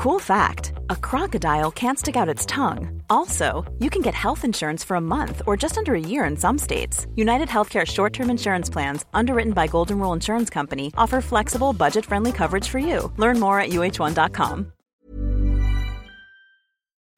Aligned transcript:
Cool 0.00 0.18
fact 0.18 0.72
a 0.88 0.96
crocodile 0.96 1.70
can't 1.70 1.98
stick 1.98 2.16
out 2.16 2.26
its 2.26 2.46
tongue. 2.46 3.02
Also, 3.10 3.70
you 3.80 3.90
can 3.90 4.00
get 4.00 4.14
health 4.14 4.46
insurance 4.46 4.82
for 4.82 4.94
a 4.94 5.00
month 5.00 5.42
or 5.46 5.58
just 5.58 5.76
under 5.76 5.94
a 5.94 6.00
year 6.00 6.24
in 6.24 6.38
some 6.38 6.56
states. 6.56 7.06
United 7.16 7.48
Healthcare 7.48 7.86
short 7.86 8.14
term 8.14 8.30
insurance 8.30 8.70
plans, 8.70 9.04
underwritten 9.12 9.52
by 9.52 9.66
Golden 9.66 9.98
Rule 9.98 10.14
Insurance 10.14 10.48
Company, 10.48 10.90
offer 10.96 11.20
flexible, 11.20 11.74
budget 11.74 12.06
friendly 12.06 12.32
coverage 12.32 12.66
for 12.66 12.78
you. 12.78 13.12
Learn 13.18 13.38
more 13.38 13.60
at 13.60 13.72
uh1.com. 13.72 14.72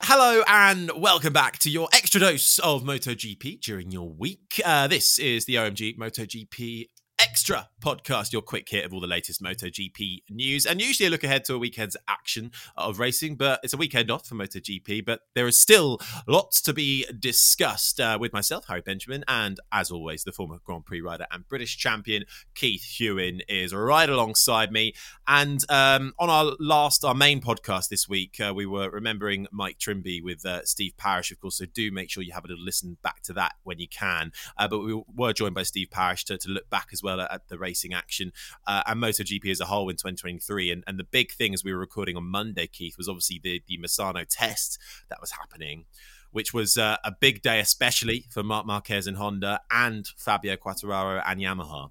Hello 0.02 0.42
and 0.48 0.90
welcome 0.96 1.32
back 1.32 1.60
to 1.60 1.70
your 1.70 1.88
extra 1.92 2.18
dose 2.18 2.58
of 2.58 2.82
MotoGP 2.82 3.60
during 3.60 3.92
your 3.92 4.08
week. 4.08 4.60
Uh, 4.64 4.88
this 4.88 5.20
is 5.20 5.44
the 5.44 5.54
OMG 5.54 5.96
MotoGP 5.96 6.88
extra 7.32 7.66
podcast, 7.82 8.30
your 8.30 8.42
quick 8.42 8.68
hit 8.68 8.84
of 8.84 8.92
all 8.92 9.00
the 9.00 9.06
latest 9.06 9.42
MotoGP 9.42 10.24
news, 10.28 10.66
and 10.66 10.82
usually 10.82 11.06
a 11.06 11.10
look 11.10 11.24
ahead 11.24 11.46
to 11.46 11.54
a 11.54 11.58
weekend's 11.58 11.96
action 12.06 12.50
of 12.76 12.98
racing. 12.98 13.36
But 13.36 13.60
it's 13.62 13.72
a 13.72 13.78
weekend 13.78 14.10
off 14.10 14.26
for 14.26 14.34
MotoGP, 14.34 15.06
but 15.06 15.22
there 15.34 15.46
is 15.46 15.58
still 15.58 15.98
lots 16.28 16.60
to 16.60 16.74
be 16.74 17.06
discussed 17.18 17.98
uh, 18.00 18.18
with 18.20 18.34
myself, 18.34 18.66
Harry 18.68 18.82
Benjamin, 18.82 19.24
and 19.26 19.58
as 19.72 19.90
always, 19.90 20.24
the 20.24 20.32
former 20.32 20.58
Grand 20.62 20.84
Prix 20.84 21.00
rider 21.00 21.26
and 21.30 21.48
British 21.48 21.78
champion 21.78 22.24
Keith 22.54 22.84
Huewen 23.00 23.40
is 23.48 23.72
right 23.72 24.10
alongside 24.10 24.70
me. 24.70 24.92
And 25.26 25.64
um, 25.70 26.12
on 26.18 26.28
our 26.28 26.52
last, 26.60 27.02
our 27.02 27.14
main 27.14 27.40
podcast 27.40 27.88
this 27.88 28.06
week, 28.06 28.38
uh, 28.46 28.52
we 28.54 28.66
were 28.66 28.90
remembering 28.90 29.46
Mike 29.50 29.78
Trimby 29.78 30.22
with 30.22 30.44
uh, 30.44 30.66
Steve 30.66 30.98
Parish, 30.98 31.32
of 31.32 31.40
course. 31.40 31.56
So 31.56 31.64
do 31.64 31.90
make 31.90 32.10
sure 32.10 32.22
you 32.22 32.34
have 32.34 32.44
a 32.44 32.48
little 32.48 32.62
listen 32.64 32.98
back 33.02 33.22
to 33.22 33.32
that 33.32 33.54
when 33.62 33.78
you 33.78 33.88
can. 33.88 34.32
Uh, 34.58 34.68
but 34.68 34.80
we 34.80 35.02
were 35.16 35.32
joined 35.32 35.54
by 35.54 35.62
Steve 35.62 35.90
Parish 35.90 36.26
to, 36.26 36.36
to 36.36 36.50
look 36.50 36.68
back 36.68 36.88
as 36.92 37.02
well 37.02 37.21
at, 37.30 37.48
the 37.48 37.58
racing 37.58 37.92
action 37.92 38.32
uh, 38.66 38.82
and 38.86 39.02
MotoGP 39.02 39.50
as 39.50 39.60
a 39.60 39.66
whole 39.66 39.88
in 39.88 39.96
2023. 39.96 40.70
And, 40.70 40.84
and 40.86 40.98
the 40.98 41.04
big 41.04 41.32
thing 41.32 41.54
as 41.54 41.64
we 41.64 41.72
were 41.72 41.78
recording 41.78 42.16
on 42.16 42.24
Monday, 42.24 42.66
Keith, 42.66 42.96
was 42.96 43.08
obviously 43.08 43.40
the, 43.42 43.62
the 43.66 43.78
Misano 43.78 44.24
test 44.28 44.78
that 45.08 45.20
was 45.20 45.32
happening 45.32 45.84
which 46.32 46.54
was 46.54 46.78
uh, 46.78 46.96
a 47.04 47.12
big 47.12 47.42
day, 47.42 47.60
especially 47.60 48.24
for 48.30 48.42
Marc 48.42 48.66
Marquez 48.66 49.06
and 49.06 49.18
Honda 49.18 49.60
and 49.70 50.06
Fabio 50.16 50.56
Quartararo 50.56 51.22
and 51.26 51.38
Yamaha. 51.38 51.90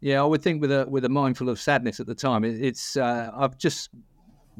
Yeah, 0.00 0.22
I 0.22 0.24
would 0.24 0.42
think 0.42 0.62
with 0.62 0.72
a 0.72 0.86
with 0.88 1.04
a 1.04 1.08
mindful 1.08 1.48
of 1.48 1.60
sadness 1.60 2.00
at 2.00 2.06
the 2.06 2.14
time. 2.14 2.44
It, 2.44 2.62
it's 2.62 2.96
uh, 2.96 3.30
I've 3.34 3.58
just 3.58 3.90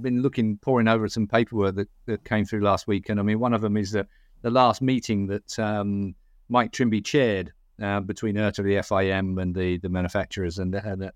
been 0.00 0.22
looking, 0.22 0.58
poring 0.58 0.88
over 0.88 1.08
some 1.08 1.26
paperwork 1.26 1.76
that, 1.76 1.88
that 2.06 2.24
came 2.24 2.44
through 2.44 2.62
last 2.62 2.86
week, 2.86 3.08
and 3.08 3.18
I 3.18 3.22
mean, 3.22 3.38
one 3.38 3.54
of 3.54 3.62
them 3.62 3.76
is 3.76 3.92
the 3.92 4.06
the 4.42 4.50
last 4.50 4.82
meeting 4.82 5.26
that 5.28 5.58
um, 5.58 6.14
Mike 6.48 6.72
Trimby 6.72 7.04
chaired 7.04 7.52
uh, 7.80 8.00
between 8.00 8.36
IRTA, 8.36 8.62
the 8.62 8.76
FIM, 8.76 9.40
and 9.40 9.54
the, 9.54 9.78
the 9.78 9.88
manufacturers, 9.88 10.58
and 10.58 10.74
and, 10.74 11.10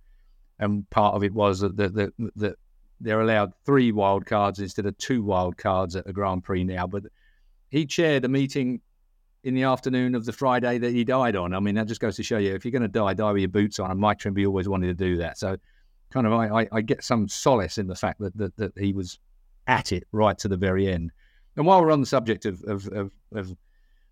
and 0.59 0.91
part 0.91 1.15
of 1.15 1.25
it 1.25 1.33
was 1.33 1.61
that 1.61 1.77
the, 1.77 2.13
the, 2.37 2.57
they're 3.01 3.21
allowed 3.21 3.53
three 3.65 3.93
wild 3.93 4.25
cards 4.27 4.61
instead 4.61 4.87
of 4.87 4.97
two 4.99 5.23
wild 5.23 5.57
cards 5.57 5.97
at 5.97 6.07
the 6.07 6.13
Grand 6.13 6.45
Prix 6.45 6.65
now. 6.65 6.87
But 6.87 7.05
he 7.71 7.87
chaired 7.87 8.25
a 8.25 8.29
meeting 8.29 8.81
in 9.43 9.55
the 9.55 9.65
afternoon 9.65 10.15
of 10.15 10.25
the 10.25 10.33
Friday 10.33 10.79
that 10.79 10.93
he 10.93 11.05
died 11.05 11.37
on. 11.37 11.55
I 11.55 11.61
mean, 11.61 11.75
that 11.75 11.87
just 11.87 12.01
goes 12.01 12.17
to 12.17 12.23
show 12.23 12.39
you 12.39 12.55
if 12.55 12.65
you're 12.65 12.73
going 12.73 12.83
to 12.83 12.89
die, 12.89 13.13
die 13.15 13.33
with 13.33 13.41
your 13.41 13.49
boots 13.49 13.79
on. 13.79 13.91
And 13.91 14.01
Mike 14.01 14.19
Trimby 14.19 14.47
always 14.47 14.69
wanted 14.69 14.87
to 14.87 14.95
do 14.95 15.19
that. 15.19 15.39
So, 15.39 15.57
kind 16.11 16.27
of, 16.27 16.33
I, 16.33 16.67
I 16.73 16.81
get 16.81 17.05
some 17.05 17.29
solace 17.29 17.77
in 17.77 17.87
the 17.87 17.95
fact 17.95 18.21
that, 18.21 18.37
that, 18.39 18.57
that 18.57 18.79
he 18.79 18.93
was 18.93 19.19
at 19.67 19.93
it 19.93 20.05
right 20.13 20.39
to 20.39 20.49
the 20.49 20.57
very 20.57 20.89
end. 20.89 21.11
And 21.57 21.67
while 21.67 21.81
we're 21.83 21.93
on 21.93 22.01
the 22.01 22.07
subject 22.07 22.47
of, 22.47 22.63
of, 22.65 22.87
of, 22.89 23.11
of 23.35 23.57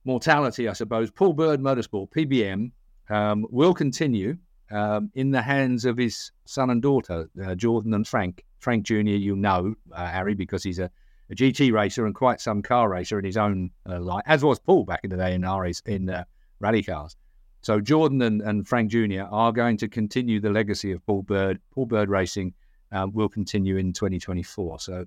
mortality, 0.05 0.69
I 0.69 0.73
suppose, 0.73 1.11
Paul 1.11 1.33
Bird 1.33 1.61
Motorsport, 1.61 2.11
PBM, 2.11 2.71
um, 3.09 3.47
will 3.51 3.75
continue 3.75 4.37
um, 4.71 5.11
in 5.15 5.31
the 5.31 5.43
hands 5.43 5.85
of 5.85 5.97
his 5.97 6.33
son 6.45 6.71
and 6.71 6.81
daughter, 6.81 7.29
uh, 7.45 7.55
Jordan 7.55 7.95
and 7.95 8.07
Frank. 8.07 8.45
Frank 8.59 8.85
Jr., 8.85 8.95
you 9.01 9.37
know, 9.37 9.75
uh, 9.93 10.07
Harry, 10.07 10.35
because 10.35 10.63
he's 10.63 10.79
a, 10.79 10.91
a, 11.31 11.35
GT 11.35 11.73
racer 11.73 12.07
and 12.07 12.15
quite 12.15 12.41
some 12.41 12.63
car 12.63 12.89
racer 12.89 13.19
in 13.19 13.25
his 13.25 13.37
own 13.37 13.71
uh, 13.89 13.99
life, 14.01 14.23
as 14.27 14.45
was 14.45 14.61
Paul 14.61 14.85
back 14.85 15.01
in 15.03 15.11
the 15.11 15.17
day 15.17 15.35
in, 15.35 15.43
RAs, 15.43 15.83
in 15.85 16.09
uh, 16.09 16.25
rally 16.61 16.83
cars. 16.83 17.17
So 17.61 17.81
Jordan 17.81 18.23
and, 18.23 18.41
and, 18.41 18.67
Frank 18.67 18.91
Jr. 18.91 19.23
are 19.31 19.53
going 19.53 19.77
to 19.79 19.89
continue 19.89 20.41
the 20.41 20.51
legacy 20.51 20.93
of 20.93 21.05
Paul 21.07 21.23
Bird. 21.23 21.61
Paul 21.73 21.87
Bird 21.87 22.09
Racing 22.09 22.55
um, 22.93 23.13
will 23.13 23.29
continue 23.29 23.77
in 23.77 23.93
2024. 23.93 24.81
So 24.81 25.07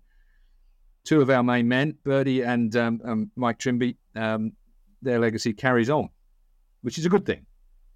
two 1.06 1.22
of 1.22 1.30
our 1.30 1.44
main 1.44 1.68
men, 1.68 1.98
Birdie 2.04 2.44
and 2.44 2.76
um, 2.76 3.02
um, 3.06 3.32
Mike 3.36 3.60
Trimby, 3.60 3.96
um, 4.16 4.52
their 5.06 5.20
legacy 5.20 5.54
carries 5.54 5.90
on, 5.90 6.10
which 6.82 6.98
is 6.98 7.06
a 7.06 7.10
good 7.10 7.26
thing. 7.26 7.46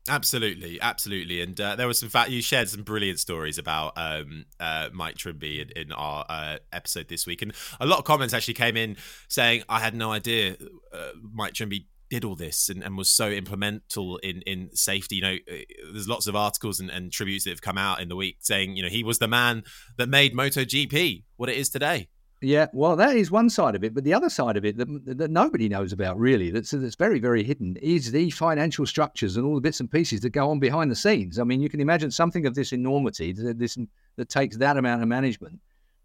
Absolutely, 0.07 0.79
absolutely, 0.81 1.41
and 1.41 1.59
uh, 1.59 1.75
there 1.75 1.87
was 1.87 1.99
some 1.99 2.09
fact 2.09 2.31
you 2.31 2.41
shared 2.41 2.69
some 2.69 2.83
brilliant 2.83 3.19
stories 3.19 3.57
about 3.57 3.93
um, 3.97 4.45
uh, 4.59 4.89
Mike 4.93 5.15
Trimby 5.17 5.61
in, 5.61 5.83
in 5.83 5.91
our 5.91 6.25
uh, 6.29 6.57
episode 6.71 7.09
this 7.09 7.27
week, 7.27 7.41
and 7.41 7.53
a 7.79 7.85
lot 7.85 7.99
of 7.99 8.05
comments 8.05 8.33
actually 8.33 8.53
came 8.55 8.77
in 8.77 8.95
saying 9.27 9.63
I 9.67 9.79
had 9.79 9.93
no 9.93 10.11
idea 10.11 10.55
uh, 10.93 11.09
Mike 11.33 11.53
Trimby 11.53 11.85
did 12.09 12.25
all 12.25 12.35
this 12.35 12.69
and, 12.69 12.83
and 12.83 12.97
was 12.97 13.11
so 13.11 13.29
implemental 13.29 14.17
in 14.17 14.41
in 14.43 14.69
safety. 14.73 15.17
You 15.17 15.21
know, 15.21 15.35
uh, 15.51 15.57
there's 15.91 16.07
lots 16.07 16.27
of 16.27 16.35
articles 16.35 16.79
and, 16.79 16.89
and 16.89 17.11
tributes 17.11 17.43
that 17.43 17.51
have 17.51 17.61
come 17.61 17.77
out 17.77 18.01
in 18.01 18.09
the 18.09 18.15
week 18.15 18.37
saying 18.39 18.75
you 18.75 18.83
know 18.83 18.89
he 18.89 19.03
was 19.03 19.19
the 19.19 19.27
man 19.27 19.63
that 19.97 20.09
made 20.09 20.33
MotoGP 20.33 21.23
what 21.35 21.49
it 21.49 21.57
is 21.57 21.69
today. 21.69 22.07
Yeah, 22.41 22.67
well, 22.71 22.95
that 22.95 23.17
is 23.17 23.29
one 23.31 23.49
side 23.49 23.75
of 23.75 23.83
it, 23.83 23.93
but 23.93 24.05
the 24.05 24.13
other 24.13 24.29
side 24.29 24.55
of 24.55 24.63
it 24.63 24.77
that, 24.77 25.17
that 25.17 25.29
nobody 25.29 25.67
knows 25.67 25.91
about 25.91 26.17
really, 26.17 26.51
that's 26.51 26.71
that's 26.71 26.95
very 26.95 27.19
very 27.19 27.43
hidden, 27.43 27.75
is 27.81 28.13
the 28.13 28.29
financial 28.29 28.85
structures 28.85 29.35
and 29.35 29.45
all 29.45 29.55
the 29.55 29.61
bits 29.61 29.81
and 29.81 29.91
pieces 29.91 30.21
that 30.21 30.29
go 30.29 30.49
on 30.49 30.57
behind 30.57 30.89
the 30.89 30.95
scenes. 30.95 31.37
I 31.37 31.43
mean, 31.43 31.59
you 31.59 31.67
can 31.67 31.81
imagine 31.81 32.11
something 32.11 32.45
of 32.45 32.55
this 32.55 32.71
enormity, 32.71 33.33
that 33.33 33.59
this 33.59 33.77
that 34.15 34.29
takes 34.29 34.55
that 34.55 34.77
amount 34.77 35.01
of 35.01 35.09
management, 35.09 35.59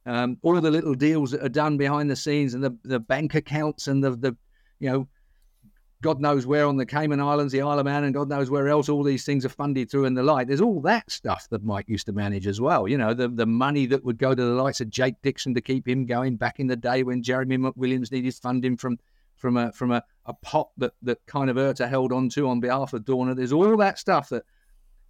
um, 0.06 0.36
all 0.42 0.56
of 0.56 0.64
the 0.64 0.72
little 0.72 0.94
deals 0.94 1.30
that 1.30 1.42
are 1.42 1.48
done 1.48 1.76
behind 1.76 2.10
the 2.10 2.16
scenes, 2.16 2.54
and 2.54 2.64
the 2.64 2.76
the 2.82 2.98
bank 2.98 3.36
accounts 3.36 3.86
and 3.86 4.02
the 4.02 4.10
the 4.10 4.36
you 4.80 4.90
know 4.90 5.08
God 6.04 6.20
knows 6.20 6.46
where 6.46 6.66
on 6.66 6.76
the 6.76 6.84
Cayman 6.84 7.18
Islands, 7.18 7.50
the 7.50 7.62
Isle 7.62 7.78
of 7.78 7.86
Man, 7.86 8.04
and 8.04 8.12
God 8.12 8.28
knows 8.28 8.50
where 8.50 8.68
else 8.68 8.90
all 8.90 9.02
these 9.02 9.24
things 9.24 9.42
are 9.46 9.48
funded 9.48 9.90
through 9.90 10.04
and 10.04 10.14
the 10.14 10.22
like. 10.22 10.46
There's 10.46 10.60
all 10.60 10.82
that 10.82 11.10
stuff 11.10 11.48
that 11.48 11.64
Mike 11.64 11.88
used 11.88 12.04
to 12.04 12.12
manage 12.12 12.46
as 12.46 12.60
well. 12.60 12.86
You 12.86 12.98
know, 12.98 13.14
the, 13.14 13.26
the 13.26 13.46
money 13.46 13.86
that 13.86 14.04
would 14.04 14.18
go 14.18 14.34
to 14.34 14.42
the 14.44 14.50
likes 14.50 14.82
of 14.82 14.90
Jake 14.90 15.14
Dixon 15.22 15.54
to 15.54 15.62
keep 15.62 15.88
him 15.88 16.04
going 16.04 16.36
back 16.36 16.60
in 16.60 16.66
the 16.66 16.76
day 16.76 17.04
when 17.04 17.22
Jeremy 17.22 17.56
McWilliams 17.56 18.12
needed 18.12 18.34
funding 18.34 18.76
from 18.76 18.98
from 19.36 19.56
a 19.56 19.72
from 19.72 19.92
a, 19.92 20.02
a 20.26 20.34
pot 20.34 20.68
that, 20.76 20.92
that 21.00 21.24
kind 21.24 21.48
of 21.48 21.56
IRTA 21.56 21.88
held 21.88 22.12
on 22.12 22.28
to 22.28 22.50
on 22.50 22.60
behalf 22.60 22.92
of 22.92 23.06
Dorna. 23.06 23.34
There's 23.34 23.52
all 23.54 23.74
that 23.78 23.98
stuff 23.98 24.28
that 24.28 24.44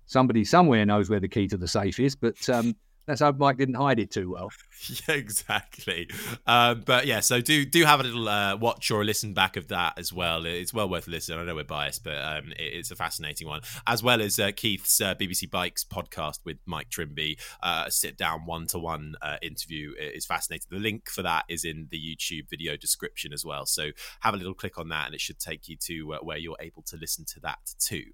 somebody 0.07 0.45
somewhere 0.45 0.87
knows 0.87 1.11
where 1.11 1.19
the 1.19 1.27
key 1.27 1.49
to 1.49 1.57
the 1.57 1.67
safe 1.67 1.99
is, 1.99 2.15
but 2.15 2.49
um, 2.49 2.77
Let's 3.07 3.21
hope 3.21 3.37
Mike 3.39 3.59
didn't 3.59 3.75
hide 3.75 3.99
it 3.99 4.11
too 4.11 4.33
well. 4.33 4.51
yeah, 5.09 5.15
exactly. 5.15 6.09
Um, 6.47 6.83
but 6.87 7.07
yeah, 7.07 7.21
so 7.21 7.41
do 7.41 7.65
do 7.65 7.85
have 7.85 8.01
a 8.01 8.03
little 8.03 8.29
uh, 8.29 8.57
watch 8.57 8.91
or 8.91 9.05
listen 9.05 9.35
back 9.35 9.57
of 9.57 9.69
that 9.69 9.99
as 9.99 10.13
well. 10.13 10.47
It's 10.47 10.73
well 10.73 10.89
worth 10.89 11.07
a 11.07 11.11
listen. 11.11 11.39
I 11.39 11.45
know 11.45 11.55
we're 11.55 11.65
biased, 11.65 12.03
but 12.05 12.17
um, 12.17 12.53
it, 12.53 12.63
it's 12.63 12.91
a 12.91 12.97
fascinating 12.97 13.47
one, 13.47 13.61
as 13.87 14.03
well 14.03 14.23
as 14.23 14.39
uh, 14.39 14.53
Keith's 14.57 15.01
uh, 15.01 15.15
BBC 15.15 15.51
Bikes 15.51 15.85
podcast 15.85 16.39
with 16.45 16.59
Mike 16.67 16.89
Trimby, 16.91 17.39
uh, 17.63 17.91
sit 17.91 18.17
down 18.17 18.47
one 18.47 18.67
to 18.69 18.79
one 18.79 19.15
interview 19.43 19.93
is 19.99 20.27
fascinating. 20.27 20.67
The 20.71 20.79
link 20.79 21.09
for 21.09 21.23
that 21.23 21.45
is 21.49 21.65
in 21.65 21.89
the 21.91 21.99
YouTube 21.99 22.49
video 22.49 22.77
description 22.77 23.33
as 23.33 23.45
well. 23.45 23.67
So 23.67 23.91
have 24.21 24.35
a 24.35 24.37
little 24.37 24.55
click 24.55 24.79
on 24.79 24.89
that, 24.89 25.07
and 25.07 25.15
it 25.15 25.21
should 25.21 25.39
take 25.39 25.69
you 25.69 25.77
to 25.77 26.15
uh, 26.15 26.19
where 26.19 26.39
you're 26.39 26.57
able 26.61 26.83
to 26.83 26.97
listen 26.97 27.25
to 27.27 27.41
that 27.41 27.59
too. 27.79 28.05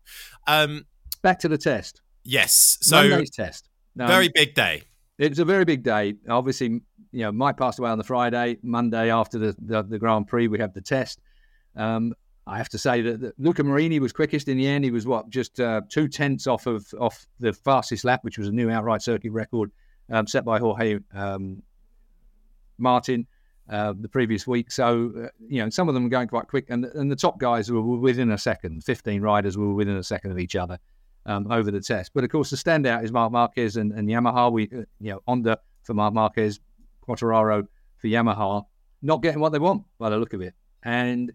Um, 0.46 0.86
back 1.22 1.38
to 1.40 1.48
the 1.48 1.58
test. 1.58 2.00
Yes. 2.24 2.78
So 2.82 2.96
Monday's 2.96 3.30
test. 3.30 3.69
Um, 4.00 4.08
very 4.08 4.28
big 4.28 4.54
day. 4.54 4.82
It 5.18 5.30
was 5.30 5.38
a 5.38 5.44
very 5.44 5.64
big 5.64 5.82
day. 5.82 6.14
Obviously, 6.28 6.80
you 7.12 7.22
know, 7.22 7.32
Mike 7.32 7.56
passed 7.56 7.78
away 7.78 7.90
on 7.90 7.98
the 7.98 8.04
Friday. 8.04 8.58
Monday 8.62 9.10
after 9.10 9.38
the, 9.38 9.56
the, 9.58 9.82
the 9.82 9.98
Grand 9.98 10.26
Prix, 10.28 10.48
we 10.48 10.58
have 10.58 10.72
the 10.72 10.80
test. 10.80 11.20
Um, 11.76 12.14
I 12.46 12.56
have 12.56 12.68
to 12.70 12.78
say 12.78 13.02
that, 13.02 13.20
that, 13.20 13.38
Luca 13.38 13.62
Marini 13.62 14.00
was 14.00 14.12
quickest 14.12 14.48
in 14.48 14.56
the 14.56 14.66
end. 14.66 14.84
He 14.84 14.90
was 14.90 15.06
what 15.06 15.28
just 15.28 15.60
uh, 15.60 15.82
two 15.88 16.08
tenths 16.08 16.46
off 16.46 16.66
of 16.66 16.86
off 16.98 17.26
the 17.38 17.52
fastest 17.52 18.04
lap, 18.04 18.24
which 18.24 18.38
was 18.38 18.48
a 18.48 18.52
new 18.52 18.70
outright 18.70 19.02
circuit 19.02 19.30
record 19.30 19.70
um, 20.10 20.26
set 20.26 20.44
by 20.44 20.58
Jorge 20.58 20.98
um, 21.14 21.62
Martin 22.78 23.26
uh, 23.68 23.92
the 23.96 24.08
previous 24.08 24.46
week. 24.46 24.72
So 24.72 25.12
uh, 25.16 25.28
you 25.46 25.62
know, 25.62 25.70
some 25.70 25.88
of 25.88 25.94
them 25.94 26.04
were 26.04 26.10
going 26.10 26.28
quite 26.28 26.48
quick, 26.48 26.70
and 26.70 26.86
and 26.86 27.10
the 27.10 27.16
top 27.16 27.38
guys 27.38 27.70
were 27.70 27.82
within 27.82 28.32
a 28.32 28.38
second. 28.38 28.82
Fifteen 28.82 29.22
riders 29.22 29.56
were 29.56 29.72
within 29.72 29.96
a 29.96 30.02
second 30.02 30.32
of 30.32 30.38
each 30.38 30.56
other 30.56 30.78
um, 31.26 31.50
over 31.50 31.70
the 31.70 31.80
test. 31.80 32.12
But 32.14 32.24
of 32.24 32.30
course, 32.30 32.50
the 32.50 32.56
standout 32.56 33.04
is 33.04 33.12
Marc 33.12 33.32
Marquez 33.32 33.76
and, 33.76 33.92
and 33.92 34.08
Yamaha. 34.08 34.50
We, 34.50 34.64
uh, 34.64 34.84
you 35.00 35.12
know, 35.12 35.20
Honda 35.26 35.58
for 35.82 35.94
Marc 35.94 36.14
Marquez, 36.14 36.60
Quartararo 37.06 37.66
for 37.98 38.06
Yamaha, 38.08 38.64
not 39.02 39.22
getting 39.22 39.40
what 39.40 39.50
they 39.52 39.58
want 39.58 39.84
by 39.98 40.10
the 40.10 40.18
look 40.18 40.32
of 40.32 40.40
it. 40.40 40.54
And 40.82 41.32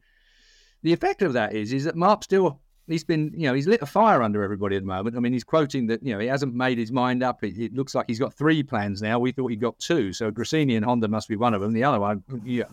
the 0.83 0.93
effect 0.93 1.21
of 1.21 1.33
that 1.33 1.53
is, 1.53 1.73
is 1.73 1.83
that 1.85 1.95
Mark 1.95 2.23
still, 2.23 2.59
he's 2.87 3.03
been, 3.03 3.31
you 3.35 3.47
know, 3.47 3.53
he's 3.53 3.67
lit 3.67 3.81
a 3.81 3.85
fire 3.85 4.21
under 4.21 4.43
everybody 4.43 4.75
at 4.75 4.83
the 4.83 4.87
moment. 4.87 5.15
I 5.15 5.19
mean, 5.19 5.33
he's 5.33 5.43
quoting 5.43 5.87
that, 5.87 6.03
you 6.03 6.13
know, 6.13 6.19
he 6.19 6.27
hasn't 6.27 6.53
made 6.53 6.77
his 6.77 6.91
mind 6.91 7.23
up. 7.23 7.43
It, 7.43 7.57
it 7.57 7.73
looks 7.73 7.95
like 7.95 8.05
he's 8.07 8.19
got 8.19 8.33
three 8.33 8.63
plans 8.63 9.01
now. 9.01 9.19
We 9.19 9.31
thought 9.31 9.49
he 9.49 9.55
got 9.55 9.77
two. 9.79 10.13
So 10.13 10.31
Gresini 10.31 10.75
and 10.75 10.85
Honda 10.85 11.07
must 11.07 11.27
be 11.27 11.35
one 11.35 11.53
of 11.53 11.61
them. 11.61 11.73
The 11.73 11.83
other 11.83 11.99
one, 11.99 12.23
yeah, 12.43 12.65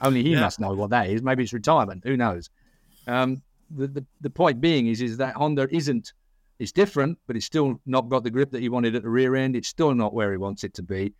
only 0.00 0.22
he 0.22 0.32
yeah. 0.32 0.40
must 0.40 0.60
know 0.60 0.74
what 0.74 0.90
that 0.90 1.08
is. 1.08 1.22
Maybe 1.22 1.42
it's 1.42 1.52
retirement. 1.52 2.02
Who 2.04 2.16
knows? 2.16 2.50
Um, 3.06 3.42
the, 3.70 3.86
the, 3.86 4.04
the 4.20 4.30
point 4.30 4.60
being 4.60 4.86
is, 4.86 5.00
is 5.00 5.16
that 5.16 5.34
Honda 5.34 5.68
isn't 5.70 6.12
it's 6.62 6.70
different, 6.70 7.18
but 7.26 7.36
it's 7.36 7.44
still 7.44 7.80
not 7.86 8.08
got 8.08 8.22
the 8.22 8.30
grip 8.30 8.52
that 8.52 8.60
he 8.60 8.68
wanted 8.68 8.94
at 8.94 9.02
the 9.02 9.10
rear 9.10 9.34
end. 9.34 9.56
It's 9.56 9.66
still 9.66 9.94
not 9.94 10.14
where 10.14 10.30
he 10.30 10.38
wants 10.38 10.62
it 10.62 10.74
to 10.74 10.82
be. 10.82 11.12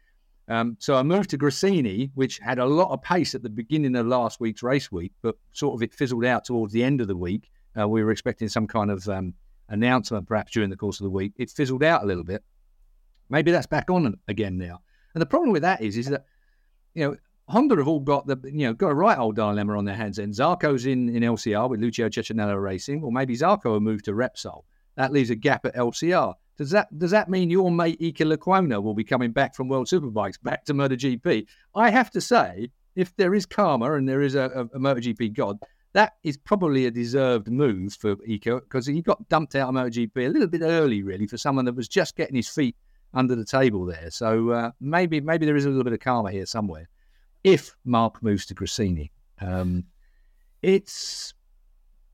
Um, 0.46 0.76
so 0.78 0.94
I 0.94 1.02
moved 1.02 1.30
to 1.30 1.38
Gresini, 1.38 2.12
which 2.14 2.38
had 2.38 2.60
a 2.60 2.64
lot 2.64 2.92
of 2.92 3.02
pace 3.02 3.34
at 3.34 3.42
the 3.42 3.50
beginning 3.50 3.96
of 3.96 4.06
last 4.06 4.38
week's 4.38 4.62
race 4.62 4.92
week, 4.92 5.12
but 5.20 5.34
sort 5.50 5.74
of 5.74 5.82
it 5.82 5.92
fizzled 5.92 6.24
out 6.24 6.44
towards 6.44 6.72
the 6.72 6.84
end 6.84 7.00
of 7.00 7.08
the 7.08 7.16
week. 7.16 7.50
Uh, 7.78 7.88
we 7.88 8.04
were 8.04 8.12
expecting 8.12 8.48
some 8.48 8.68
kind 8.68 8.88
of 8.88 9.08
um, 9.08 9.34
announcement 9.68 10.28
perhaps 10.28 10.52
during 10.52 10.70
the 10.70 10.76
course 10.76 11.00
of 11.00 11.04
the 11.04 11.10
week. 11.10 11.32
It 11.36 11.50
fizzled 11.50 11.82
out 11.82 12.04
a 12.04 12.06
little 12.06 12.24
bit. 12.24 12.44
Maybe 13.28 13.50
that's 13.50 13.66
back 13.66 13.90
on 13.90 14.14
again 14.28 14.56
now. 14.56 14.80
And 15.14 15.22
the 15.22 15.26
problem 15.26 15.50
with 15.50 15.62
that 15.62 15.82
is, 15.82 15.96
is 15.96 16.06
that 16.06 16.26
you 16.94 17.04
know 17.04 17.16
Honda 17.48 17.76
have 17.76 17.88
all 17.88 18.00
got 18.00 18.28
the 18.28 18.36
you 18.44 18.66
know 18.66 18.74
got 18.74 18.90
a 18.90 18.94
right 18.94 19.18
old 19.18 19.34
dilemma 19.34 19.76
on 19.76 19.86
their 19.86 19.96
hands. 19.96 20.18
And 20.18 20.32
Zarco's 20.32 20.86
in 20.86 21.08
in 21.08 21.24
LCR 21.24 21.68
with 21.68 21.80
Lucio 21.80 22.08
Cecchinello 22.08 22.62
Racing, 22.62 23.02
or 23.02 23.10
maybe 23.10 23.36
Zarco 23.36 23.64
will 23.64 23.80
move 23.80 24.02
to 24.04 24.12
Repsol. 24.12 24.62
That 24.96 25.12
leaves 25.12 25.30
a 25.30 25.34
gap 25.34 25.64
at 25.64 25.74
LCR. 25.74 26.34
Does 26.58 26.70
that 26.70 26.96
does 26.98 27.10
that 27.10 27.28
mean 27.28 27.50
your 27.50 27.70
mate 27.70 28.00
Iker 28.00 28.36
Lecuona 28.36 28.82
will 28.82 28.94
be 28.94 29.04
coming 29.04 29.32
back 29.32 29.54
from 29.54 29.68
World 29.68 29.86
Superbikes 29.86 30.40
back 30.42 30.64
to 30.66 30.74
MotoGP? 30.74 31.46
I 31.74 31.90
have 31.90 32.10
to 32.10 32.20
say, 32.20 32.70
if 32.94 33.14
there 33.16 33.34
is 33.34 33.46
karma 33.46 33.94
and 33.94 34.08
there 34.08 34.22
is 34.22 34.34
a, 34.34 34.50
a, 34.54 34.60
a 34.76 34.78
MotoGP 34.78 35.34
god, 35.34 35.58
that 35.94 36.14
is 36.22 36.36
probably 36.36 36.86
a 36.86 36.90
deserved 36.90 37.50
move 37.50 37.94
for 37.94 38.16
Iker 38.16 38.60
because 38.60 38.86
he 38.86 39.00
got 39.02 39.28
dumped 39.28 39.54
out 39.54 39.68
of 39.68 39.74
MotoGP 39.74 40.26
a 40.26 40.28
little 40.28 40.48
bit 40.48 40.62
early, 40.62 41.02
really, 41.02 41.26
for 41.26 41.38
someone 41.38 41.64
that 41.64 41.74
was 41.74 41.88
just 41.88 42.16
getting 42.16 42.36
his 42.36 42.48
feet 42.48 42.76
under 43.14 43.34
the 43.34 43.44
table 43.44 43.84
there. 43.86 44.10
So 44.10 44.50
uh, 44.50 44.70
maybe 44.80 45.20
maybe 45.20 45.46
there 45.46 45.56
is 45.56 45.64
a 45.64 45.68
little 45.68 45.84
bit 45.84 45.92
of 45.92 46.00
karma 46.00 46.30
here 46.30 46.46
somewhere. 46.46 46.88
If 47.44 47.74
Marc 47.84 48.22
moves 48.22 48.46
to 48.46 48.54
Gresini, 48.54 49.10
um, 49.40 49.84
it's 50.62 51.34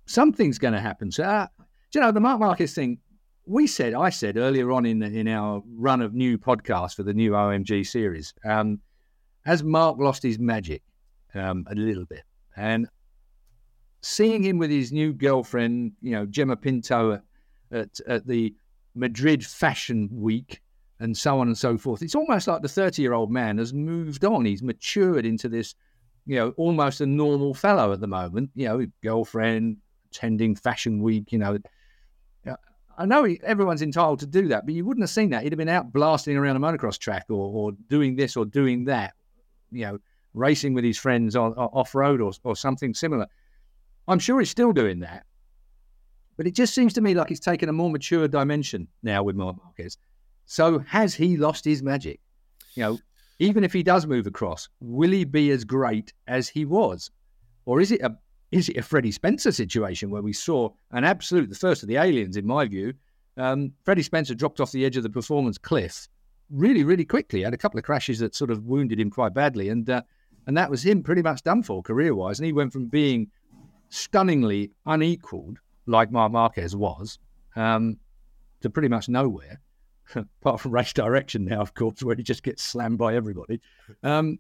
something's 0.06 0.58
going 0.58 0.74
to 0.74 0.81
happen. 0.81 1.12
So, 1.12 1.24
uh, 1.24 1.46
you 1.94 2.00
know, 2.00 2.12
the 2.12 2.20
Mark 2.20 2.40
Marquez 2.40 2.75
thing. 2.75 2.99
We 3.46 3.67
said, 3.67 3.94
I 3.94 4.11
said 4.11 4.37
earlier 4.37 4.70
on 4.73 4.85
in 4.85 4.99
the, 4.99 5.06
in 5.06 5.26
our 5.26 5.62
run 5.75 6.02
of 6.02 6.12
new 6.12 6.37
podcasts 6.37 6.94
for 6.94 7.02
the 7.02 7.14
new 7.14 7.31
OMG 7.31 7.87
series, 7.87 8.35
um, 8.44 8.79
has 9.46 9.62
Marc 9.62 9.99
lost 9.99 10.23
his 10.23 10.38
magic 10.38 10.82
um, 11.35 11.67
a 11.70 11.75
little 11.75 12.05
bit? 12.05 12.25
And 12.56 12.88
seeing 14.02 14.43
him 14.43 14.58
with 14.58 14.70
his 14.70 14.93
new 14.93 15.14
girlfriend, 15.14 15.93
you 16.02 16.12
know, 16.12 16.26
Gemma 16.26 16.56
Pinto 16.56 17.12
at, 17.12 17.23
at, 17.73 18.00
at 18.06 18.26
the 18.26 18.55
Madrid 18.94 19.46
Fashion 19.46 20.11
Week, 20.12 20.61
and 21.00 21.17
so 21.17 21.38
on 21.38 21.46
and 21.46 21.56
so 21.56 21.79
forth. 21.79 22.02
It's 22.02 22.14
almost 22.14 22.49
like 22.49 22.62
the 22.62 22.69
30 22.69 23.02
year 23.02 23.12
old 23.12 23.31
man 23.31 23.58
has 23.58 23.73
moved 23.73 24.25
on. 24.25 24.44
He's 24.44 24.62
matured 24.62 25.25
into 25.25 25.49
this, 25.49 25.75
you 26.26 26.37
know, 26.37 26.50
almost 26.56 27.00
a 27.00 27.06
normal 27.06 27.55
fellow 27.55 27.93
at 27.93 28.00
the 28.00 28.06
moment, 28.06 28.50
you 28.55 28.67
know, 28.67 28.87
girlfriend, 29.02 29.76
attending 30.11 30.55
fashion 30.55 31.02
week, 31.02 31.32
you 31.32 31.38
know. 31.38 31.58
I 32.98 33.06
know 33.06 33.22
he, 33.22 33.40
everyone's 33.44 33.80
entitled 33.80 34.18
to 34.20 34.26
do 34.26 34.48
that, 34.48 34.66
but 34.66 34.74
you 34.74 34.84
wouldn't 34.84 35.04
have 35.04 35.10
seen 35.10 35.30
that. 35.30 35.44
He'd 35.44 35.52
have 35.52 35.58
been 35.58 35.68
out 35.68 35.92
blasting 35.92 36.36
around 36.36 36.56
a 36.56 36.60
motocross 36.60 36.98
track 36.98 37.26
or, 37.30 37.34
or 37.36 37.72
doing 37.88 38.16
this 38.16 38.36
or 38.36 38.44
doing 38.44 38.84
that, 38.86 39.14
you 39.70 39.86
know, 39.86 39.98
racing 40.34 40.74
with 40.74 40.82
his 40.82 40.98
friends 40.98 41.36
on, 41.36 41.52
off 41.54 41.94
road 41.94 42.20
or, 42.20 42.32
or 42.42 42.56
something 42.56 42.92
similar. 42.92 43.26
I'm 44.08 44.18
sure 44.18 44.40
he's 44.40 44.50
still 44.50 44.72
doing 44.72 44.98
that. 45.00 45.24
But 46.36 46.48
it 46.48 46.54
just 46.54 46.74
seems 46.74 46.92
to 46.94 47.00
me 47.00 47.14
like 47.14 47.28
he's 47.28 47.40
taken 47.40 47.68
a 47.68 47.72
more 47.72 47.90
mature 47.90 48.26
dimension 48.26 48.88
now 49.02 49.22
with 49.22 49.36
Marc 49.36 49.56
Marquez. 49.62 49.96
So 50.46 50.80
has 50.80 51.14
he 51.14 51.36
lost 51.36 51.64
his 51.64 51.82
magic? 51.82 52.20
You 52.74 52.82
know, 52.82 52.98
even 53.38 53.62
if 53.62 53.72
he 53.72 53.84
does 53.84 54.06
move 54.06 54.26
across, 54.26 54.68
will 54.80 55.10
he 55.10 55.24
be 55.24 55.50
as 55.50 55.64
great 55.64 56.12
as 56.26 56.48
he 56.48 56.64
was? 56.64 57.10
Or 57.64 57.80
is 57.80 57.92
it 57.92 58.00
a 58.00 58.16
is 58.50 58.68
it 58.68 58.76
a 58.76 58.82
Freddie 58.82 59.12
Spencer 59.12 59.52
situation 59.52 60.10
where 60.10 60.22
we 60.22 60.32
saw 60.32 60.70
an 60.92 61.04
absolute 61.04 61.48
the 61.48 61.56
first 61.56 61.82
of 61.82 61.88
the 61.88 61.96
aliens 61.96 62.36
in 62.36 62.46
my 62.46 62.66
view? 62.66 62.94
Um, 63.36 63.72
Freddie 63.84 64.02
Spencer 64.02 64.34
dropped 64.34 64.60
off 64.60 64.72
the 64.72 64.84
edge 64.84 64.96
of 64.96 65.02
the 65.02 65.10
performance 65.10 65.58
cliff 65.58 66.08
really, 66.50 66.84
really 66.84 67.04
quickly. 67.04 67.42
Had 67.42 67.54
a 67.54 67.58
couple 67.58 67.78
of 67.78 67.84
crashes 67.84 68.18
that 68.20 68.34
sort 68.34 68.50
of 68.50 68.64
wounded 68.64 68.98
him 68.98 69.10
quite 69.10 69.34
badly, 69.34 69.68
and 69.68 69.88
uh, 69.88 70.02
and 70.46 70.56
that 70.56 70.70
was 70.70 70.84
him 70.84 71.02
pretty 71.02 71.22
much 71.22 71.42
done 71.42 71.62
for 71.62 71.82
career 71.82 72.14
wise. 72.14 72.38
And 72.38 72.46
he 72.46 72.52
went 72.52 72.72
from 72.72 72.86
being 72.86 73.30
stunningly 73.90 74.70
unequaled, 74.86 75.58
like 75.86 76.10
Marc 76.10 76.32
Marquez 76.32 76.74
was, 76.74 77.18
um, 77.54 77.98
to 78.60 78.70
pretty 78.70 78.88
much 78.88 79.08
nowhere. 79.08 79.60
apart 80.14 80.60
from 80.60 80.72
race 80.72 80.92
direction 80.92 81.44
now, 81.44 81.60
of 81.60 81.74
course, 81.74 82.02
where 82.02 82.16
he 82.16 82.22
just 82.22 82.42
gets 82.42 82.62
slammed 82.62 82.98
by 82.98 83.14
everybody. 83.14 83.60
Um, 84.02 84.38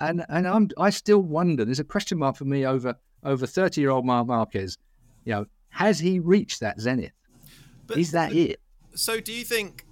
and 0.00 0.24
and 0.28 0.46
I'm 0.46 0.70
I 0.78 0.90
still 0.90 1.20
wonder. 1.20 1.64
There's 1.64 1.80
a 1.80 1.84
question 1.84 2.18
mark 2.18 2.36
for 2.36 2.44
me 2.44 2.66
over 2.66 2.94
over 3.26 3.46
30 3.46 3.80
year 3.80 3.90
old 3.90 4.06
Marc 4.06 4.26
Marquez. 4.26 4.78
You 5.24 5.32
know, 5.34 5.46
has 5.70 5.98
he 5.98 6.18
reached 6.20 6.60
that 6.60 6.80
zenith? 6.80 7.12
But, 7.86 7.98
Is 7.98 8.12
that 8.12 8.32
it? 8.32 8.60
So, 8.94 9.20
do 9.20 9.32
you 9.32 9.44
think 9.44 9.84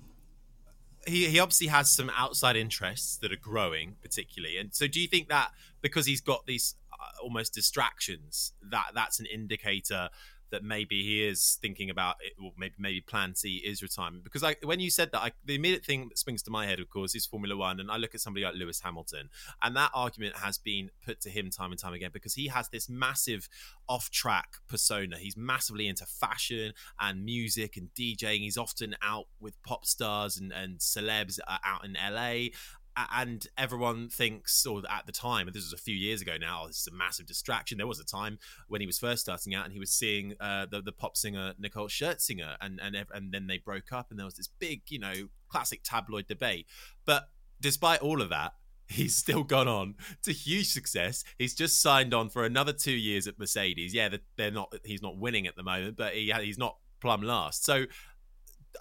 he 1.06 1.26
he 1.26 1.38
obviously 1.38 1.66
has 1.66 1.90
some 1.90 2.10
outside 2.16 2.56
interests 2.56 3.16
that 3.18 3.32
are 3.32 3.36
growing, 3.36 3.96
particularly, 4.00 4.56
and 4.56 4.74
so 4.74 4.86
do 4.86 5.00
you 5.00 5.06
think 5.06 5.28
that 5.28 5.50
because 5.82 6.06
he's 6.06 6.20
got 6.20 6.46
these 6.46 6.76
uh, 6.92 7.22
almost 7.22 7.52
distractions, 7.52 8.52
that 8.70 8.92
that's 8.94 9.20
an 9.20 9.26
indicator 9.26 10.08
that 10.50 10.62
maybe 10.62 11.02
he 11.02 11.24
is 11.24 11.58
thinking 11.60 11.90
about 11.90 12.16
it, 12.20 12.32
or 12.42 12.52
maybe 12.56 12.74
maybe 12.78 13.00
Plan 13.00 13.34
C 13.34 13.56
is 13.56 13.82
retirement. 13.82 14.24
Because 14.24 14.42
I, 14.42 14.56
when 14.62 14.80
you 14.80 14.90
said 14.90 15.10
that, 15.12 15.20
I, 15.20 15.32
the 15.44 15.54
immediate 15.54 15.84
thing 15.84 16.08
that 16.08 16.18
springs 16.18 16.42
to 16.44 16.50
my 16.50 16.66
head, 16.66 16.80
of 16.80 16.88
course, 16.88 17.14
is 17.14 17.26
Formula 17.26 17.56
One, 17.56 17.80
and 17.80 17.90
I 17.90 17.96
look 17.96 18.14
at 18.14 18.20
somebody 18.20 18.44
like 18.44 18.54
Lewis 18.54 18.80
Hamilton, 18.80 19.30
and 19.62 19.76
that 19.76 19.90
argument 19.94 20.36
has 20.36 20.58
been 20.58 20.90
put 21.04 21.20
to 21.22 21.30
him 21.30 21.50
time 21.50 21.70
and 21.70 21.80
time 21.80 21.92
again 21.92 22.10
because 22.12 22.34
he 22.34 22.48
has 22.48 22.68
this 22.68 22.88
massive 22.88 23.48
off-track 23.88 24.48
persona. 24.68 25.18
He's 25.18 25.36
massively 25.36 25.88
into 25.88 26.06
fashion 26.06 26.72
and 27.00 27.24
music 27.24 27.76
and 27.76 27.88
DJing. 27.94 28.40
He's 28.40 28.58
often 28.58 28.96
out 29.02 29.26
with 29.40 29.60
pop 29.62 29.84
stars 29.86 30.38
and, 30.38 30.52
and 30.52 30.78
celebs 30.78 31.38
uh, 31.46 31.58
out 31.64 31.84
in 31.84 31.94
LA, 31.94 32.50
and 32.96 33.46
everyone 33.58 34.08
thinks, 34.08 34.64
or 34.66 34.82
at 34.88 35.06
the 35.06 35.12
time, 35.12 35.46
this 35.52 35.64
was 35.64 35.72
a 35.72 35.82
few 35.82 35.96
years 35.96 36.22
ago 36.22 36.36
now, 36.40 36.66
this 36.66 36.80
is 36.80 36.86
a 36.86 36.94
massive 36.94 37.26
distraction. 37.26 37.78
There 37.78 37.86
was 37.86 38.00
a 38.00 38.04
time 38.04 38.38
when 38.68 38.80
he 38.80 38.86
was 38.86 38.98
first 38.98 39.22
starting 39.22 39.54
out, 39.54 39.64
and 39.64 39.72
he 39.72 39.80
was 39.80 39.90
seeing 39.90 40.34
uh, 40.40 40.66
the 40.70 40.80
the 40.80 40.92
pop 40.92 41.16
singer 41.16 41.54
Nicole 41.58 41.88
Scherzinger, 41.88 42.56
and 42.60 42.80
and 42.80 42.96
and 43.12 43.32
then 43.32 43.46
they 43.46 43.58
broke 43.58 43.92
up, 43.92 44.10
and 44.10 44.18
there 44.18 44.26
was 44.26 44.36
this 44.36 44.48
big, 44.48 44.82
you 44.88 44.98
know, 44.98 45.14
classic 45.48 45.80
tabloid 45.82 46.26
debate. 46.26 46.66
But 47.04 47.28
despite 47.60 48.00
all 48.00 48.22
of 48.22 48.28
that, 48.28 48.52
he's 48.88 49.16
still 49.16 49.42
gone 49.42 49.68
on 49.68 49.94
to 50.22 50.32
huge 50.32 50.68
success. 50.68 51.24
He's 51.38 51.54
just 51.54 51.82
signed 51.82 52.14
on 52.14 52.28
for 52.28 52.44
another 52.44 52.72
two 52.72 52.92
years 52.92 53.26
at 53.26 53.38
Mercedes. 53.38 53.94
Yeah, 53.94 54.10
they're 54.36 54.50
not. 54.50 54.72
He's 54.84 55.02
not 55.02 55.18
winning 55.18 55.46
at 55.46 55.56
the 55.56 55.62
moment, 55.62 55.96
but 55.96 56.14
he 56.14 56.32
he's 56.42 56.58
not 56.58 56.76
plumb 57.00 57.22
last. 57.22 57.64
So 57.64 57.86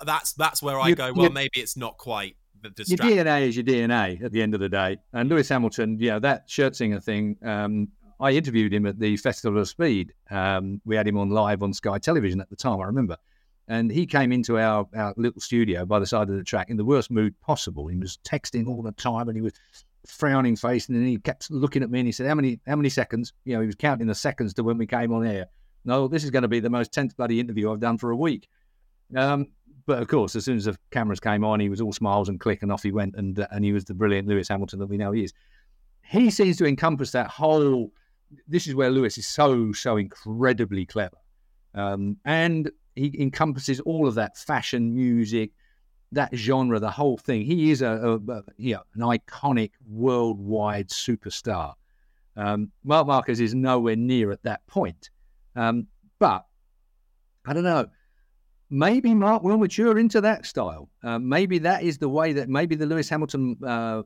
that's 0.05 0.33
that's 0.33 0.61
where 0.61 0.79
I 0.79 0.89
you, 0.89 0.95
go. 0.95 1.13
Well, 1.13 1.29
maybe 1.29 1.59
it's 1.59 1.77
not 1.77 1.97
quite 1.97 2.35
your 2.63 2.97
DNA 2.97 3.47
is 3.47 3.55
your 3.55 3.65
DNA 3.65 4.23
at 4.23 4.31
the 4.31 4.41
end 4.41 4.53
of 4.53 4.59
the 4.59 4.69
day. 4.69 4.97
And 5.13 5.29
Lewis 5.29 5.49
Hamilton, 5.49 5.97
yeah, 5.99 6.19
that 6.19 6.47
Scherzinger 6.47 7.03
thing. 7.03 7.37
Um, 7.43 7.89
I 8.19 8.31
interviewed 8.31 8.73
him 8.73 8.85
at 8.85 8.99
the 8.99 9.17
Festival 9.17 9.59
of 9.59 9.67
Speed. 9.67 10.13
Um, 10.29 10.81
we 10.85 10.95
had 10.95 11.07
him 11.07 11.17
on 11.17 11.29
live 11.29 11.61
on 11.63 11.73
Sky 11.73 11.97
Television 11.97 12.39
at 12.39 12.49
the 12.49 12.55
time, 12.55 12.79
I 12.79 12.85
remember. 12.85 13.17
And 13.67 13.91
he 13.91 14.05
came 14.05 14.31
into 14.31 14.59
our, 14.59 14.87
our 14.95 15.13
little 15.17 15.41
studio 15.41 15.85
by 15.85 15.99
the 15.99 16.05
side 16.05 16.29
of 16.29 16.35
the 16.35 16.43
track 16.43 16.69
in 16.69 16.77
the 16.77 16.85
worst 16.85 17.11
mood 17.11 17.39
possible. 17.41 17.87
He 17.87 17.97
was 17.97 18.19
texting 18.25 18.67
all 18.67 18.81
the 18.81 18.91
time 18.91 19.29
and 19.29 19.37
he 19.37 19.41
was 19.41 19.53
frowning 20.05 20.55
face 20.55 20.87
and 20.87 20.97
then 20.97 21.05
he 21.05 21.17
kept 21.17 21.49
looking 21.49 21.81
at 21.81 21.89
me 21.89 21.99
and 21.99 22.07
he 22.07 22.11
said, 22.11 22.27
How 22.27 22.35
many 22.35 22.59
how 22.67 22.75
many 22.75 22.89
seconds? 22.89 23.33
You 23.45 23.55
know, 23.55 23.61
he 23.61 23.67
was 23.67 23.75
counting 23.75 24.07
the 24.07 24.15
seconds 24.15 24.53
to 24.55 24.63
when 24.63 24.77
we 24.77 24.85
came 24.85 25.13
on 25.13 25.25
air. 25.25 25.47
No, 25.85 26.07
this 26.07 26.23
is 26.23 26.29
going 26.29 26.43
to 26.43 26.47
be 26.47 26.59
the 26.59 26.69
most 26.69 26.93
tense 26.93 27.13
bloody 27.13 27.39
interview 27.39 27.71
I've 27.71 27.79
done 27.79 27.97
for 27.97 28.11
a 28.11 28.15
week. 28.15 28.47
Um, 29.15 29.47
but 29.85 30.01
of 30.01 30.07
course, 30.07 30.35
as 30.35 30.45
soon 30.45 30.57
as 30.57 30.65
the 30.65 30.77
cameras 30.91 31.19
came 31.19 31.43
on, 31.43 31.59
he 31.59 31.69
was 31.69 31.81
all 31.81 31.93
smiles 31.93 32.29
and 32.29 32.39
click, 32.39 32.61
and 32.61 32.71
off 32.71 32.83
he 32.83 32.91
went, 32.91 33.15
and 33.15 33.39
uh, 33.39 33.47
and 33.51 33.65
he 33.65 33.73
was 33.73 33.85
the 33.85 33.93
brilliant 33.93 34.27
Lewis 34.27 34.47
Hamilton 34.47 34.79
that 34.79 34.87
we 34.87 34.97
know 34.97 35.11
he 35.11 35.23
is. 35.23 35.33
He 36.03 36.29
seems 36.29 36.57
to 36.57 36.65
encompass 36.65 37.11
that 37.11 37.27
whole. 37.27 37.91
This 38.47 38.67
is 38.67 38.75
where 38.75 38.89
Lewis 38.89 39.17
is 39.17 39.27
so 39.27 39.71
so 39.73 39.97
incredibly 39.97 40.85
clever, 40.85 41.17
um, 41.75 42.17
and 42.25 42.71
he 42.95 43.15
encompasses 43.19 43.79
all 43.81 44.07
of 44.07 44.15
that 44.15 44.37
fashion, 44.37 44.95
music, 44.95 45.51
that 46.11 46.35
genre, 46.35 46.79
the 46.79 46.91
whole 46.91 47.17
thing. 47.17 47.43
He 47.43 47.71
is 47.71 47.81
a, 47.81 47.91
a, 47.91 48.15
a 48.31 48.43
you 48.57 48.75
know, 48.75 48.83
an 48.95 49.01
iconic 49.01 49.71
worldwide 49.87 50.89
superstar. 50.89 51.73
Um, 52.35 52.71
Marc 52.83 53.07
Marquez 53.07 53.39
is 53.39 53.53
nowhere 53.53 53.95
near 53.95 54.31
at 54.31 54.43
that 54.43 54.65
point, 54.67 55.09
um, 55.55 55.87
but 56.19 56.45
I 57.45 57.53
don't 57.53 57.63
know 57.63 57.87
maybe 58.73 59.13
Mark 59.13 59.43
will 59.43 59.59
mature 59.59 59.99
into 59.99 60.19
that 60.19 60.47
style. 60.47 60.89
Uh, 61.03 61.19
maybe 61.19 61.59
that 61.59 61.83
is 61.83 61.99
the 61.99 62.09
way 62.09 62.33
that 62.33 62.49
maybe 62.49 62.75
the 62.75 62.87
Lewis 62.87 63.07
Hamilton, 63.07 63.55
uh, 63.65 64.01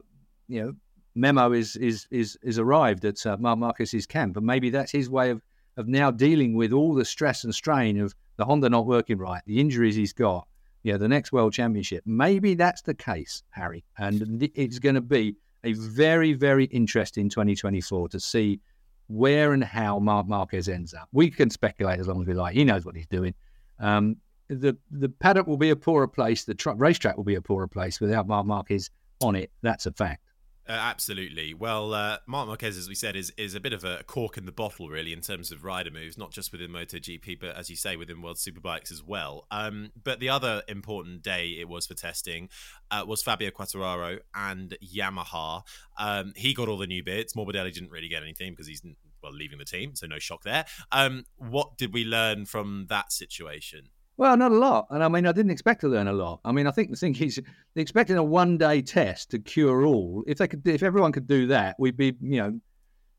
you 0.49 0.61
know, 0.61 0.73
memo 1.15 1.53
is 1.53 1.77
is 1.77 2.05
is 2.11 2.37
is 2.43 2.59
arrived 2.59 3.05
at 3.05 3.25
uh, 3.25 3.37
Marc 3.37 3.57
Marquez's 3.57 4.05
camp, 4.05 4.35
and 4.35 4.45
maybe 4.45 4.69
that's 4.69 4.91
his 4.91 5.09
way 5.09 5.29
of 5.29 5.41
of 5.77 5.87
now 5.87 6.11
dealing 6.11 6.53
with 6.55 6.73
all 6.73 6.93
the 6.93 7.05
stress 7.05 7.45
and 7.45 7.55
strain 7.55 7.99
of 7.99 8.13
the 8.35 8.43
Honda 8.43 8.69
not 8.69 8.85
working 8.85 9.17
right, 9.17 9.41
the 9.45 9.59
injuries 9.59 9.95
he's 9.95 10.13
got, 10.13 10.47
you 10.83 10.91
know, 10.91 10.97
the 10.97 11.07
next 11.07 11.31
World 11.31 11.53
Championship. 11.53 12.03
Maybe 12.05 12.53
that's 12.53 12.81
the 12.81 12.93
case, 12.93 13.43
Harry, 13.51 13.85
and 13.97 14.49
it's 14.53 14.79
going 14.79 14.95
to 14.95 15.01
be 15.01 15.35
a 15.63 15.73
very 15.73 16.33
very 16.33 16.65
interesting 16.65 17.29
2024 17.29 18.09
to 18.09 18.19
see 18.19 18.59
where 19.07 19.53
and 19.53 19.63
how 19.63 19.97
Marc 19.99 20.27
Marquez 20.27 20.67
ends 20.67 20.93
up. 20.93 21.07
We 21.13 21.29
can 21.31 21.49
speculate 21.49 22.01
as 22.01 22.07
long 22.09 22.21
as 22.21 22.27
we 22.27 22.33
like. 22.33 22.53
He 22.53 22.65
knows 22.65 22.85
what 22.85 22.97
he's 22.97 23.07
doing. 23.07 23.33
Um, 23.79 24.17
the 24.49 24.77
the 24.91 25.09
paddock 25.09 25.47
will 25.47 25.57
be 25.57 25.69
a 25.69 25.75
poorer 25.75 26.07
place. 26.07 26.43
The 26.43 26.55
tr- 26.55 26.71
racetrack 26.71 27.17
will 27.17 27.23
be 27.23 27.35
a 27.35 27.41
poorer 27.41 27.67
place 27.67 27.99
without 27.99 28.27
Mark 28.27 28.45
Marquez 28.45 28.89
on 29.21 29.35
it. 29.35 29.51
That's 29.61 29.85
a 29.85 29.91
fact. 29.91 30.21
Uh, 30.69 30.73
absolutely. 30.73 31.53
Well, 31.53 31.93
uh, 31.93 32.17
Marc 32.27 32.47
Marquez, 32.47 32.77
as 32.77 32.89
we 32.89 32.95
said, 32.95 33.15
is 33.15 33.31
is 33.37 33.55
a 33.55 33.59
bit 33.59 33.71
of 33.71 33.85
a 33.85 34.03
cork 34.03 34.37
in 34.37 34.45
the 34.45 34.51
bottle, 34.51 34.89
really, 34.89 35.13
in 35.13 35.21
terms 35.21 35.49
of 35.51 35.63
rider 35.63 35.91
moves, 35.91 36.17
not 36.17 36.31
just 36.31 36.51
within 36.51 36.71
MotoGP, 36.71 37.39
but 37.39 37.55
as 37.55 37.69
you 37.69 37.77
say, 37.77 37.95
within 37.95 38.21
World 38.21 38.35
Superbikes 38.35 38.91
as 38.91 39.01
well. 39.01 39.47
Um, 39.49 39.91
but 40.03 40.19
the 40.19 40.27
other 40.27 40.63
important 40.67 41.21
day 41.21 41.55
it 41.57 41.69
was 41.69 41.87
for 41.87 41.93
testing 41.93 42.49
uh, 42.91 43.05
was 43.07 43.23
Fabio 43.23 43.49
Quartararo 43.49 44.19
and 44.35 44.77
Yamaha. 44.83 45.61
Um, 45.97 46.33
he 46.35 46.53
got 46.53 46.67
all 46.67 46.77
the 46.77 46.87
new 46.87 47.03
bits. 47.03 47.33
Morbidelli 47.33 47.73
didn't 47.73 47.91
really 47.91 48.09
get 48.09 48.21
anything 48.21 48.51
because 48.51 48.67
he's 48.67 48.81
well 49.23 49.33
leaving 49.33 49.59
the 49.59 49.65
team, 49.65 49.95
so 49.95 50.05
no 50.05 50.19
shock 50.19 50.43
there. 50.43 50.65
Um, 50.91 51.23
what 51.37 51.77
did 51.77 51.93
we 51.93 52.03
learn 52.03 52.45
from 52.45 52.87
that 52.89 53.13
situation? 53.13 53.89
Well, 54.17 54.35
not 54.35 54.51
a 54.51 54.55
lot. 54.55 54.87
And 54.89 55.03
I 55.03 55.07
mean, 55.07 55.27
I 55.27 55.31
didn't 55.31 55.51
expect 55.51 55.81
to 55.81 55.87
learn 55.87 56.07
a 56.07 56.13
lot. 56.13 56.39
I 56.43 56.51
mean, 56.51 56.65
I 56.65 56.71
think 56.71 56.89
the 56.89 56.95
thing 56.95 57.15
is, 57.15 57.39
expecting 57.75 58.17
a 58.17 58.23
one 58.23 58.57
day 58.57 58.81
test 58.81 59.29
to 59.31 59.39
cure 59.39 59.85
all, 59.85 60.23
if 60.25 60.39
they 60.39 60.47
could, 60.47 60.67
if 60.67 60.81
everyone 60.81 61.11
could 61.11 61.27
do 61.27 61.47
that, 61.47 61.75
we'd 61.77 61.97
be, 61.97 62.15
you 62.21 62.37
know, 62.37 62.59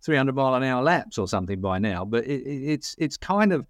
300 0.03 0.35
mile 0.35 0.55
an 0.55 0.65
hour 0.65 0.83
laps 0.83 1.17
or 1.17 1.29
something 1.29 1.61
by 1.61 1.79
now. 1.79 2.05
But 2.05 2.27
it, 2.27 2.43
it's, 2.43 2.97
it's 2.99 3.17
kind 3.17 3.53
of, 3.53 3.67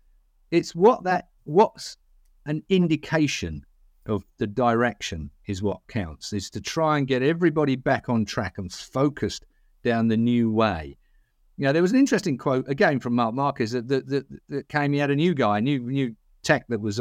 it's 0.50 0.75
what 0.75 1.04
that, 1.04 1.28
what's 1.44 1.99
an 2.47 2.62
indication 2.70 3.64
of 4.06 4.25
the 4.38 4.47
direction 4.47 5.30
is 5.47 5.62
what 5.62 5.80
counts, 5.88 6.32
is 6.32 6.49
to 6.50 6.62
try 6.62 6.97
and 6.97 7.06
get 7.06 7.23
everybody 7.23 7.76
back 7.76 8.08
on 8.08 8.25
track 8.25 8.56
and 8.56 8.73
focused 8.73 9.44
down 9.85 10.08
the 10.08 10.16
new 10.16 10.50
way. 10.50 10.97
You 11.58 11.64
know, 11.64 11.73
there 11.73 11.82
was 11.82 11.92
an 11.92 11.99
interesting 11.99 12.38
quote 12.38 12.66
again 12.68 13.00
from 13.00 13.14
Mark 13.14 13.35
Marquez 13.35 13.73
that, 13.73 13.88
that, 13.88 14.08
that, 14.08 14.26
that 14.49 14.68
came. 14.68 14.92
He 14.92 14.99
had 14.99 15.11
a 15.11 15.16
new 15.16 15.35
guy, 15.35 15.61
new 15.61 15.80
new 15.80 16.16
tech 16.42 16.66
that 16.68 16.80
was 16.80 17.00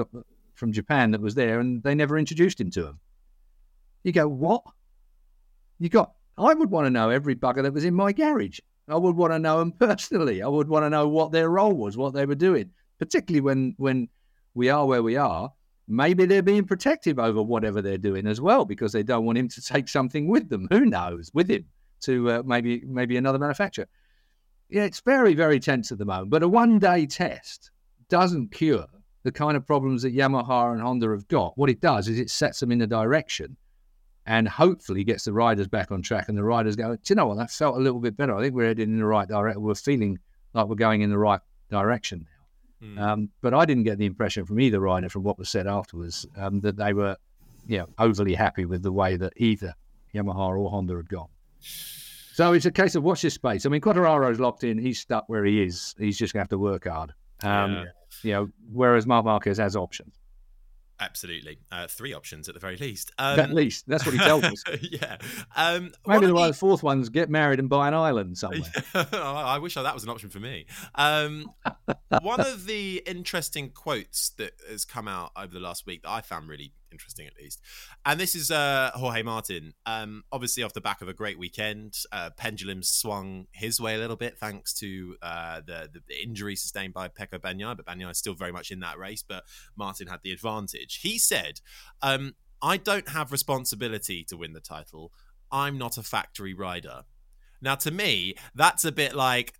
from 0.53 0.72
Japan 0.72 1.12
that 1.12 1.22
was 1.22 1.36
there, 1.36 1.60
and 1.60 1.84
they 1.84 1.96
never 1.96 2.17
introduced 2.17 2.60
him 2.60 2.72
to 2.72 2.88
him. 2.88 3.00
You 4.03 4.12
go, 4.12 4.27
what? 4.27 4.63
You 5.79 5.89
got? 5.89 6.13
I 6.38 6.53
would 6.53 6.70
want 6.70 6.86
to 6.86 6.91
know 6.91 7.10
every 7.10 7.36
bugger 7.36 7.63
that 7.63 7.74
was 7.74 7.86
in 7.86 7.94
my 7.94 8.12
garage. 8.12 8.60
I 8.88 8.96
would 8.96 9.15
want 9.15 9.34
to 9.34 9.39
know 9.39 9.60
them 9.60 9.72
personally. 9.79 10.41
I 10.41 10.48
would 10.48 10.67
want 10.67 10.86
to 10.86 10.89
know 10.89 11.08
what 11.08 11.32
their 11.32 11.50
role 11.50 11.74
was, 11.74 11.98
what 11.98 12.13
they 12.13 12.25
were 12.25 12.36
doing, 12.36 12.72
particularly 13.00 13.41
when 13.41 13.75
when 13.77 14.10
we 14.53 14.70
are 14.70 14.86
where 14.86 15.03
we 15.03 15.17
are. 15.17 15.51
Maybe 15.89 16.25
they're 16.25 16.41
being 16.41 16.65
protective 16.65 17.17
over 17.17 17.41
whatever 17.41 17.82
they're 17.82 17.98
doing 17.98 18.27
as 18.27 18.41
well 18.41 18.65
because 18.65 18.91
they 18.91 19.03
don't 19.03 19.25
want 19.25 19.38
him 19.38 19.48
to 19.50 19.62
take 19.74 19.88
something 19.88 20.27
with 20.27 20.50
them. 20.50 20.67
Who 20.72 20.86
knows? 20.86 21.32
With 21.34 21.50
him 21.50 21.65
to 22.01 22.32
uh, 22.32 22.44
maybe 22.46 22.84
maybe 22.86 23.17
another 23.17 23.39
manufacturer. 23.39 23.88
Yeah, 24.70 24.84
it's 24.84 25.01
very 25.01 25.34
very 25.34 25.60
tense 25.60 25.91
at 25.91 25.98
the 25.98 26.06
moment. 26.06 26.29
But 26.29 26.44
a 26.44 26.48
one 26.48 26.79
day 26.79 27.06
test 27.06 27.72
doesn't 28.10 28.51
cure 28.51 28.86
the 29.27 29.31
kind 29.34 29.57
of 29.57 29.67
problems 29.67 30.03
that 30.03 30.15
Yamaha 30.15 30.72
and 30.72 30.81
Honda 30.81 31.10
have 31.10 31.27
got. 31.27 31.57
What 31.57 31.69
it 31.69 31.81
does 31.81 32.07
is 32.07 32.17
it 32.17 32.29
sets 32.29 32.62
them 32.62 32.72
in 32.72 32.79
the 32.79 32.88
direction 32.88 33.57
and 34.25 34.48
hopefully 34.48 35.03
gets 35.03 35.25
the 35.25 35.34
riders 35.34 35.67
back 35.67 35.91
on 35.91 36.01
track. 36.01 36.29
And 36.29 36.38
the 36.38 36.46
riders 36.46 36.77
go, 36.77 36.96
do 36.96 37.01
you 37.10 37.15
know 37.15 37.27
what? 37.27 37.36
That 37.36 37.51
felt 37.51 37.75
a 37.75 37.79
little 37.79 38.00
bit 38.00 38.15
better. 38.15 38.34
I 38.34 38.41
think 38.41 38.55
we're 38.55 38.67
heading 38.67 38.93
in 38.93 39.00
the 39.00 39.05
right 39.05 39.27
direction. 39.27 39.62
We're 39.62 39.75
feeling 39.75 40.17
like 40.53 40.67
we're 40.67 40.75
going 40.75 41.01
in 41.01 41.10
the 41.10 41.17
right 41.17 41.41
direction 41.69 42.25
now. 42.81 42.88
Mm. 42.88 43.01
Um, 43.01 43.29
but 43.41 43.53
I 43.53 43.65
didn't 43.65 43.84
get 43.84 43.98
the 43.98 44.05
impression 44.05 44.46
from 44.46 44.62
either 44.62 44.79
rider, 44.79 45.10
from 45.10 45.24
what 45.24 45.38
was 45.38 45.50
said 45.50 45.67
afterwards, 45.67 46.25
um, 46.38 46.62
that 46.62 46.77
they 46.77 46.93
were, 46.93 47.17
you 47.67 47.79
know, 47.79 47.89
overly 48.00 48.34
happy 48.34 48.63
with 48.63 48.81
the 48.81 48.93
way 48.93 49.17
that 49.17 49.34
either 49.36 49.74
Yamaha 50.15 50.57
or 50.57 50.69
Honda 50.69 50.96
had 50.96 51.10
gone. 51.10 51.27
So 51.60 52.53
it's 52.53 52.65
a 52.65 52.72
case 52.72 52.96
of 52.96 53.03
watch 53.03 53.24
this 53.24 53.34
space. 53.34 53.65
I 53.65 53.69
mean, 53.69 53.81
Quartararo's 53.81 54.39
locked 54.39 54.63
in. 54.63 54.77
He's 54.77 55.01
stuck 55.01 55.27
where 55.27 55.43
he 55.43 55.62
is. 55.63 55.96
He's 56.00 56.17
just 56.17 56.34
going 56.34 56.39
to 56.39 56.43
have 56.43 56.50
to 56.50 56.57
work 56.57 56.88
hard. 56.88 57.13
Um, 57.43 57.74
yeah. 57.74 57.86
You 58.24 58.33
know, 58.33 58.50
whereas 58.71 59.05
Marc 59.05 59.25
Marquez 59.25 59.57
has 59.57 59.75
options. 59.75 60.13
Absolutely, 61.00 61.59
uh, 61.71 61.86
three 61.86 62.13
options 62.13 62.50
at 62.50 62.55
the 62.55 62.59
very 62.59 62.75
least. 62.75 63.12
Um, 63.19 63.39
at 63.39 63.53
least 63.53 63.88
that's 63.88 64.03
what 64.03 64.13
he 64.13 64.19
tells 64.19 64.43
us. 64.43 64.63
yeah, 64.81 65.17
um, 65.55 65.91
maybe 66.07 66.25
the, 66.25 66.33
the 66.33 66.53
fourth 66.53 66.81
one's 66.81 67.09
get 67.09 67.29
married 67.29 67.59
and 67.59 67.69
buy 67.69 67.88
an 67.88 67.93
island 67.93 68.36
somewhere. 68.36 68.71
I 69.13 69.59
wish 69.59 69.75
that 69.75 69.93
was 69.93 70.03
an 70.03 70.09
option 70.09 70.29
for 70.29 70.39
me. 70.39 70.65
Um, 70.95 71.51
one 72.21 72.39
of 72.39 72.65
the 72.65 73.03
interesting 73.05 73.69
quotes 73.69 74.29
that 74.38 74.53
has 74.67 74.86
come 74.86 75.07
out 75.07 75.31
over 75.36 75.53
the 75.53 75.59
last 75.59 75.86
week 75.86 76.01
that 76.01 76.09
I 76.09 76.21
found 76.21 76.50
really 76.50 76.74
interesting, 76.98 77.27
at 77.27 77.34
least, 77.39 77.62
and 78.06 78.20
this 78.20 78.34
is 78.34 78.50
uh, 78.50 78.92
Jorge 78.96 79.22
Martin. 79.22 79.74
Um, 79.86 80.24
obviously, 80.32 80.63
off 80.63 80.74
the 80.74 80.82
back 80.82 81.01
of 81.01 81.08
a 81.08 81.13
great 81.13 81.38
weekend, 81.38 81.94
uh, 82.12 82.32
pendulum 82.36 82.82
swung 82.82 83.46
his 83.51 83.80
way 83.80 83.96
a 83.96 83.98
little 84.00 84.16
bit 84.16 84.38
thanks 84.38 84.74
to 84.75 85.16
uh, 85.22 85.62
the, 85.66 85.89
the 86.08 86.24
injury 86.24 86.56
sustained 86.56 86.94
by 86.94 87.08
Pecco 87.08 87.39
Bagnaia, 87.39 87.77
but 87.77 87.86
Bagnaia 87.86 88.12
is 88.12 88.18
still 88.18 88.34
very 88.34 88.51
much 88.51 88.72
in 88.72 88.80
that 88.80 88.98
race. 88.98 89.24
But 89.27 89.44
Martin 89.75 90.08
had 90.08 90.22
the 90.24 90.32
advantage. 90.32 91.00
He 91.01 91.20
said, 91.20 91.62
um, 92.01 92.36
"I 92.62 92.77
don't 92.77 93.10
have 93.10 93.32
responsibility 93.32 94.24
to 94.25 94.38
win 94.38 94.54
the 94.54 94.60
title. 94.60 95.12
I'm 95.51 95.77
not 95.77 95.98
a 95.98 96.04
factory 96.04 96.54
rider." 96.54 97.04
Now, 97.62 97.75
to 97.75 97.92
me, 97.92 98.36
that's 98.56 98.86
a 98.86 98.92
bit 98.92 99.16
like 99.16 99.54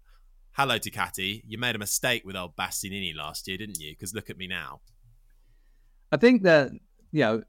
hello 0.58 0.80
Ducati, 0.80 1.44
you 1.46 1.56
made 1.60 1.76
a 1.76 1.78
mistake 1.78 2.26
with 2.26 2.36
old 2.36 2.56
Bastianini 2.56 3.16
last 3.16 3.48
year, 3.48 3.58
didn't 3.58 3.80
you? 3.80 3.92
Because 3.92 4.16
look 4.16 4.32
at 4.32 4.40
me 4.40 4.48
now. 4.48 4.82
I 6.12 6.18
think 6.18 6.42
that 6.42 6.72
you 7.12 7.22
know 7.22 7.44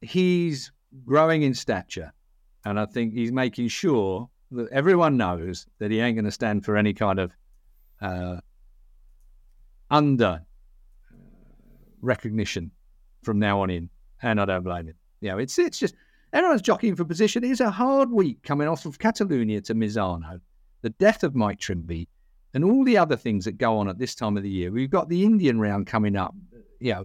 he's 0.00 0.72
growing 1.04 1.42
in 1.42 1.54
stature, 1.54 2.12
and 2.64 2.78
I 2.78 2.86
think 2.86 3.12
he's 3.12 3.32
making 3.32 3.68
sure 3.68 4.28
that 4.52 4.68
everyone 4.70 5.16
knows 5.16 5.66
that 5.78 5.90
he 5.90 6.00
ain't 6.00 6.16
going 6.16 6.24
to 6.24 6.30
stand 6.30 6.64
for 6.64 6.76
any 6.76 6.94
kind 6.94 7.18
of 7.18 7.32
uh, 8.00 8.36
under 9.90 10.42
recognition 12.00 12.70
from 13.22 13.38
now 13.38 13.60
on 13.60 13.70
in, 13.70 13.90
and 14.22 14.40
I 14.40 14.44
don't 14.44 14.62
blame 14.62 14.86
him. 14.86 14.94
You 15.20 15.30
know, 15.30 15.38
it's 15.38 15.58
it's 15.58 15.78
just 15.78 15.94
everyone's 16.32 16.62
jockeying 16.62 16.96
for 16.96 17.04
position. 17.04 17.44
It's 17.44 17.60
a 17.60 17.70
hard 17.70 18.10
week 18.10 18.42
coming 18.42 18.68
off 18.68 18.86
of 18.86 18.98
Catalonia 18.98 19.60
to 19.62 19.74
Misano, 19.74 20.40
the 20.82 20.90
death 20.90 21.24
of 21.24 21.34
Mike 21.34 21.58
Trimby, 21.58 22.06
and 22.54 22.64
all 22.64 22.84
the 22.84 22.98
other 22.98 23.16
things 23.16 23.44
that 23.44 23.58
go 23.58 23.78
on 23.78 23.88
at 23.88 23.98
this 23.98 24.14
time 24.14 24.36
of 24.36 24.42
the 24.42 24.50
year. 24.50 24.70
We've 24.70 24.90
got 24.90 25.08
the 25.08 25.24
Indian 25.24 25.58
round 25.58 25.86
coming 25.86 26.16
up. 26.16 26.34
You 26.80 26.92
know, 26.94 27.04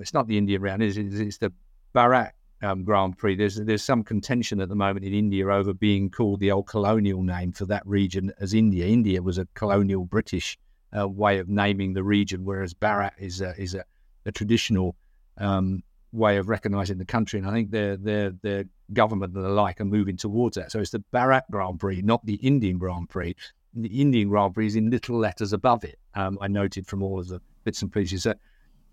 it's 0.00 0.14
not 0.14 0.26
the 0.26 0.38
Indian 0.38 0.62
round, 0.62 0.82
it's, 0.82 0.96
it's 0.96 1.38
the 1.38 1.52
Bharat 1.94 2.32
um, 2.62 2.84
Grand 2.84 3.18
Prix. 3.18 3.36
There's 3.36 3.56
there's 3.56 3.84
some 3.84 4.02
contention 4.02 4.60
at 4.60 4.68
the 4.68 4.74
moment 4.74 5.04
in 5.04 5.12
India 5.12 5.46
over 5.48 5.74
being 5.74 6.10
called 6.10 6.40
the 6.40 6.50
old 6.50 6.66
colonial 6.66 7.22
name 7.22 7.52
for 7.52 7.66
that 7.66 7.86
region 7.86 8.32
as 8.40 8.54
India. 8.54 8.86
India 8.86 9.22
was 9.22 9.38
a 9.38 9.46
colonial 9.54 10.04
British 10.04 10.58
uh, 10.96 11.08
way 11.08 11.38
of 11.38 11.48
naming 11.48 11.92
the 11.92 12.02
region, 12.02 12.44
whereas 12.44 12.74
Bharat 12.74 13.12
is 13.18 13.40
a, 13.40 13.54
is 13.60 13.74
a, 13.74 13.84
a 14.24 14.32
traditional 14.32 14.96
um, 15.38 15.82
way 16.12 16.38
of 16.38 16.48
recognising 16.48 16.98
the 16.98 17.04
country. 17.04 17.38
And 17.38 17.48
I 17.48 17.52
think 17.52 17.70
their 17.70 17.96
their 17.96 18.30
their 18.42 18.64
government 18.92 19.34
and 19.34 19.44
the 19.44 19.48
like 19.48 19.80
are 19.80 19.84
moving 19.84 20.16
towards 20.16 20.56
that. 20.56 20.72
So 20.72 20.80
it's 20.80 20.90
the 20.90 21.04
Bharat 21.12 21.42
Grand 21.50 21.80
Prix, 21.80 22.02
not 22.02 22.24
the 22.24 22.34
Indian 22.36 22.78
Grand 22.78 23.08
Prix. 23.08 23.34
The 23.74 24.00
Indian 24.00 24.28
Grand 24.30 24.54
Prix 24.54 24.68
is 24.68 24.76
in 24.76 24.90
little 24.90 25.18
letters 25.18 25.52
above 25.52 25.84
it. 25.84 25.98
Um, 26.14 26.38
I 26.40 26.48
noted 26.48 26.86
from 26.86 27.02
all 27.02 27.20
of 27.20 27.28
the 27.28 27.40
bits 27.64 27.82
and 27.82 27.92
pieces. 27.92 28.22
that, 28.22 28.38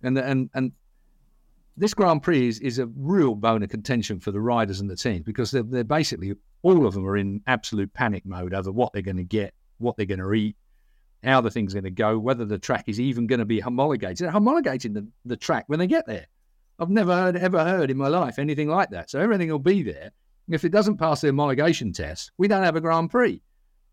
and 0.01 0.17
and 0.17 0.49
and 0.53 0.73
this 1.75 1.93
Grand 1.93 2.21
Prix 2.21 2.47
is, 2.47 2.59
is 2.59 2.79
a 2.79 2.87
real 2.95 3.35
bone 3.35 3.63
of 3.63 3.69
contention 3.69 4.19
for 4.19 4.31
the 4.31 4.39
riders 4.39 4.79
and 4.79 4.89
the 4.89 4.95
teams 4.95 5.23
because 5.23 5.51
they're, 5.51 5.63
they're 5.63 5.83
basically 5.83 6.33
all 6.61 6.85
of 6.85 6.93
them 6.93 7.05
are 7.05 7.17
in 7.17 7.41
absolute 7.47 7.91
panic 7.93 8.25
mode 8.25 8.53
over 8.53 8.71
what 8.71 8.93
they're 8.93 9.01
going 9.01 9.17
to 9.17 9.23
get, 9.23 9.53
what 9.79 9.97
they're 9.97 10.05
going 10.05 10.19
to 10.19 10.33
eat, 10.33 10.55
how 11.23 11.41
the 11.41 11.49
thing's 11.49 11.73
going 11.73 11.83
to 11.83 11.91
go, 11.91 12.17
whether 12.19 12.45
the 12.45 12.59
track 12.59 12.85
is 12.87 12.99
even 12.99 13.27
going 13.27 13.39
to 13.39 13.45
be 13.45 13.59
homologated. 13.59 14.25
They're 14.25 14.31
homologating 14.31 14.93
the, 14.93 15.07
the 15.25 15.37
track 15.37 15.65
when 15.67 15.79
they 15.79 15.87
get 15.87 16.05
there. 16.05 16.27
I've 16.79 16.89
never 16.89 17.13
heard, 17.13 17.37
ever 17.37 17.63
heard 17.63 17.91
in 17.91 17.97
my 17.97 18.07
life 18.07 18.39
anything 18.39 18.69
like 18.69 18.89
that. 18.91 19.09
So 19.09 19.19
everything 19.19 19.49
will 19.49 19.59
be 19.59 19.83
there. 19.83 20.11
If 20.49 20.65
it 20.65 20.71
doesn't 20.71 20.97
pass 20.97 21.21
the 21.21 21.29
homologation 21.29 21.93
test, 21.93 22.31
we 22.37 22.47
don't 22.47 22.63
have 22.63 22.75
a 22.75 22.81
Grand 22.81 23.09
Prix. 23.09 23.41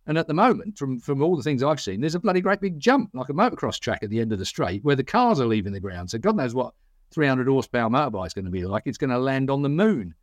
And 0.06 0.18
at 0.18 0.26
the 0.26 0.34
moment, 0.34 0.76
from, 0.76 0.98
from 0.98 1.22
all 1.22 1.36
the 1.36 1.42
things 1.42 1.62
I've 1.62 1.80
seen, 1.80 2.00
there's 2.00 2.14
a 2.14 2.20
bloody 2.20 2.40
great 2.40 2.60
big 2.60 2.80
jump, 2.80 3.10
like 3.14 3.28
a 3.28 3.34
motocross 3.34 3.78
track 3.78 4.02
at 4.02 4.10
the 4.10 4.18
end 4.18 4.32
of 4.32 4.38
the 4.38 4.44
straight, 4.44 4.82
where 4.82 4.96
the 4.96 5.04
cars 5.04 5.40
are 5.40 5.46
leaving 5.46 5.72
the 5.72 5.80
ground. 5.80 6.10
So 6.10 6.18
God 6.18 6.36
knows 6.36 6.54
what 6.54 6.74
300 7.12 7.48
horsepower 7.48 7.90
motorbike 7.90 8.28
is 8.28 8.34
going 8.34 8.44
to 8.44 8.50
be 8.50 8.64
like. 8.64 8.84
It's 8.86 8.98
going 8.98 9.10
to 9.10 9.18
land 9.18 9.50
on 9.50 9.62
the 9.62 9.68
moon. 9.68 10.14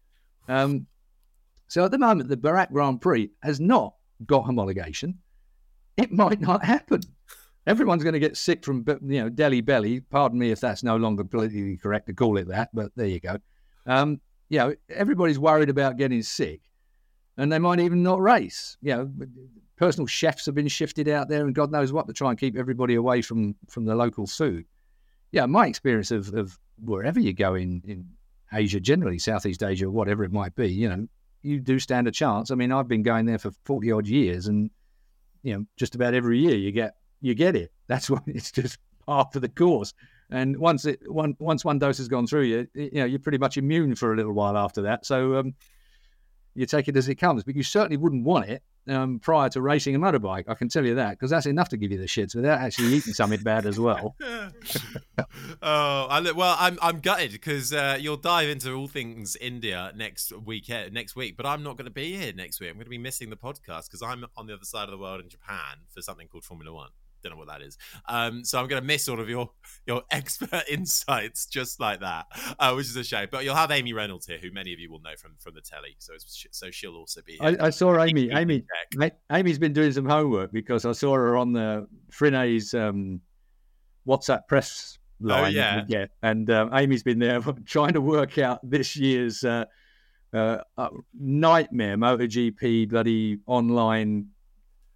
Um, 0.48 0.88
so 1.68 1.84
at 1.84 1.92
the 1.92 1.98
moment, 1.98 2.30
the 2.30 2.38
Bharat 2.38 2.72
Grand 2.72 3.02
Prix 3.02 3.30
has 3.44 3.60
not 3.60 3.94
got 4.26 4.46
homologation. 4.46 5.16
It 5.98 6.12
might 6.12 6.40
not 6.40 6.64
happen. 6.64 7.02
Everyone's 7.66 8.04
going 8.04 8.14
to 8.14 8.20
get 8.20 8.38
sick 8.38 8.64
from 8.64 8.86
you 9.04 9.22
know 9.22 9.30
Delhi 9.30 9.62
belly. 9.62 10.00
Pardon 10.00 10.40
me 10.40 10.52
if 10.52 10.62
that's 10.62 10.84
no 10.84 10.96
longer 10.96 11.24
politically 11.24 11.76
correct 11.76 12.08
to 12.08 12.14
call 12.14 12.38
it 12.38 12.48
that, 12.48 12.70
but 12.74 12.92
there 12.96 13.08
you 13.08 13.20
go. 13.20 13.38
Um, 13.86 14.22
you 14.50 14.60
know, 14.60 14.76
everybody's 14.90 15.38
worried 15.38 15.70
about 15.70 15.98
getting 15.98 16.22
sick, 16.22 16.62
and 17.36 17.52
they 17.52 17.60
might 17.60 17.82
even 17.82 18.04
not 18.04 18.22
race. 18.22 18.78
You 18.82 18.96
know, 18.96 19.12
personal 19.76 20.08
chefs 20.08 20.46
have 20.46 20.56
been 20.56 20.70
shifted 20.70 21.10
out 21.10 21.28
there, 21.28 21.46
and 21.46 21.54
God 21.54 21.72
knows 21.72 21.92
what 21.92 22.08
to 22.08 22.14
try 22.14 22.30
and 22.30 22.40
keep 22.40 22.58
everybody 22.58 22.96
away 22.96 23.22
from 23.22 23.56
from 23.68 23.84
the 23.84 23.96
local 23.96 24.28
food. 24.28 24.66
Yeah, 25.34 25.46
my 25.46 25.68
experience 25.68 26.12
of, 26.12 26.34
of 26.34 26.58
wherever 26.84 27.20
you 27.20 27.34
go 27.34 27.56
in, 27.56 27.82
in 27.86 28.08
Asia, 28.54 28.80
generally 28.80 29.20
Southeast 29.20 29.64
Asia, 29.64 29.90
whatever 29.90 30.24
it 30.24 30.32
might 30.32 30.56
be, 30.56 30.70
you 30.70 30.90
know, 30.90 31.08
you 31.42 31.60
do 31.60 31.80
stand 31.80 32.08
a 32.08 32.12
chance. 32.12 32.52
I 32.52 32.56
mean, 32.56 32.72
I've 32.72 32.88
been 32.88 33.04
going 33.04 33.26
there 33.26 33.38
for 33.38 33.52
forty 33.64 33.92
odd 33.92 34.08
years, 34.08 34.48
and 34.48 34.70
you 35.44 35.54
know, 35.54 35.66
just 35.78 35.96
about 35.96 36.14
every 36.14 36.40
year 36.40 36.56
you 36.56 36.72
get 36.72 36.96
you 37.22 37.34
get 37.34 37.56
it. 37.56 37.72
That's 37.88 38.10
what 38.10 38.24
it's 38.28 38.52
just 38.52 38.80
part 39.06 39.36
of 39.36 39.42
the 39.42 39.50
course. 39.50 39.94
And 40.30 40.58
once 40.58 40.86
it 40.86 41.00
one 41.10 41.36
once 41.40 41.64
one 41.64 41.80
dose 41.80 41.98
has 42.00 42.08
gone 42.08 42.28
through 42.28 42.44
you, 42.44 42.68
you 42.74 42.90
know, 42.94 43.06
you're 43.06 43.20
pretty 43.20 43.38
much 43.38 43.58
immune 43.58 43.96
for 43.96 44.14
a 44.14 44.18
little 44.18 44.34
while 44.34 44.58
after 44.58 44.82
that. 44.84 45.06
So, 45.06 45.38
um, 45.38 45.56
you 46.54 46.66
take 46.66 46.88
it 46.88 46.98
as 46.98 47.08
it 47.08 47.16
comes. 47.16 47.44
But 47.44 47.56
you 47.56 47.64
certainly 47.64 47.98
wouldn't 47.98 48.26
want 48.26 48.50
it 48.50 48.62
um, 48.90 49.20
prior 49.20 49.50
to 49.50 49.62
racing 49.62 49.96
a 49.96 50.00
motorbike. 50.00 50.46
I 50.48 50.54
can 50.54 50.70
tell 50.70 50.86
you 50.86 50.96
that 50.96 51.12
because 51.12 51.30
that's 51.30 51.46
enough 51.46 51.70
to 51.70 51.78
give 51.78 51.92
you 51.92 51.98
the 51.98 52.06
shits 52.06 52.36
without 52.36 52.60
actually 52.60 52.94
eating 52.94 53.14
something 53.14 53.42
bad 53.42 53.66
as 53.66 53.80
well. 53.80 54.16
oh, 54.22 55.28
I, 55.62 56.32
well, 56.36 56.56
I'm 56.60 56.78
I'm 56.82 57.00
gutted 57.00 57.32
because 57.32 57.74
uh, 57.74 57.98
you'll 58.00 58.18
dive 58.18 58.50
into 58.50 58.74
all 58.74 58.88
things 58.88 59.36
India 59.36 59.92
next 59.96 60.32
week. 60.32 60.70
Next 60.70 61.16
week, 61.16 61.38
but 61.38 61.46
I'm 61.46 61.64
not 61.64 61.78
going 61.78 61.86
to 61.86 61.92
be 61.92 62.18
here 62.18 62.34
next 62.34 62.60
week. 62.60 62.70
I'm 62.70 62.76
going 62.76 62.86
to 62.86 62.90
be 62.90 62.98
missing 62.98 63.30
the 63.30 63.38
podcast 63.38 63.88
because 63.88 64.02
I'm 64.02 64.26
on 64.36 64.48
the 64.48 64.54
other 64.54 64.66
side 64.66 64.86
of 64.86 64.92
the 64.92 64.98
world 64.98 65.22
in 65.22 65.30
Japan 65.30 65.86
for 65.94 66.02
something 66.02 66.28
called 66.28 66.44
Formula 66.44 66.74
One 66.74 66.90
don't 67.24 67.34
know 67.34 67.38
what 67.38 67.48
that 67.48 67.62
is. 67.62 67.78
Um, 68.08 68.44
so 68.44 68.60
I'm 68.60 68.68
going 68.68 68.82
to 68.82 68.86
miss 68.86 69.08
all 69.08 69.20
of 69.20 69.30
your 69.30 69.50
your 69.86 70.04
expert 70.12 70.64
insights 70.70 71.46
just 71.46 71.80
like 71.80 72.00
that, 72.02 72.26
uh, 72.60 72.74
which 72.74 72.88
is 72.88 72.96
a 72.96 73.04
shame. 73.04 73.28
But 73.32 73.44
you'll 73.44 73.56
have 73.56 73.72
Amy 73.72 73.94
Reynolds 73.94 74.26
here, 74.26 74.38
who 74.38 74.52
many 74.52 74.74
of 74.74 74.80
you 74.80 74.92
will 74.92 75.02
know 75.02 75.16
from 75.18 75.32
from 75.40 75.54
the 75.56 75.62
telly. 75.62 75.96
So 76.00 76.14
so 76.52 76.72
she'll 76.72 76.96
also 76.96 77.22
be. 77.26 77.40
I, 77.42 77.68
I, 77.68 77.70
saw 77.70 78.02
Amy. 78.02 78.30
Amy. 78.32 78.64
Amy's 79.32 79.60
been 79.60 79.74
doing 79.74 79.92
some 79.92 80.06
homework 80.06 80.52
because 80.52 80.86
I 80.86 80.92
saw 80.92 81.14
her 81.16 81.38
on 81.38 81.54
the 81.54 81.88
Frine's 82.12 82.74
um, 82.74 83.22
WhatsApp 84.08 84.48
press 84.48 84.98
oh, 85.24 85.28
line. 85.28 85.46
Oh, 85.46 85.48
yeah, 85.48 85.84
yeah. 85.88 86.06
And 86.24 86.50
um, 86.50 86.70
Amy's 86.74 87.04
been 87.04 87.20
there 87.20 87.42
trying 87.66 87.94
to 87.94 88.02
work 88.02 88.38
out 88.38 88.60
this 88.64 88.96
year's. 88.96 89.44
Uh, 89.44 89.66
uh, 90.34 90.58
uh, 90.78 90.90
nightmare 91.18 91.96
MotoGP 91.98 92.90
bloody 92.90 93.40
online 93.48 94.28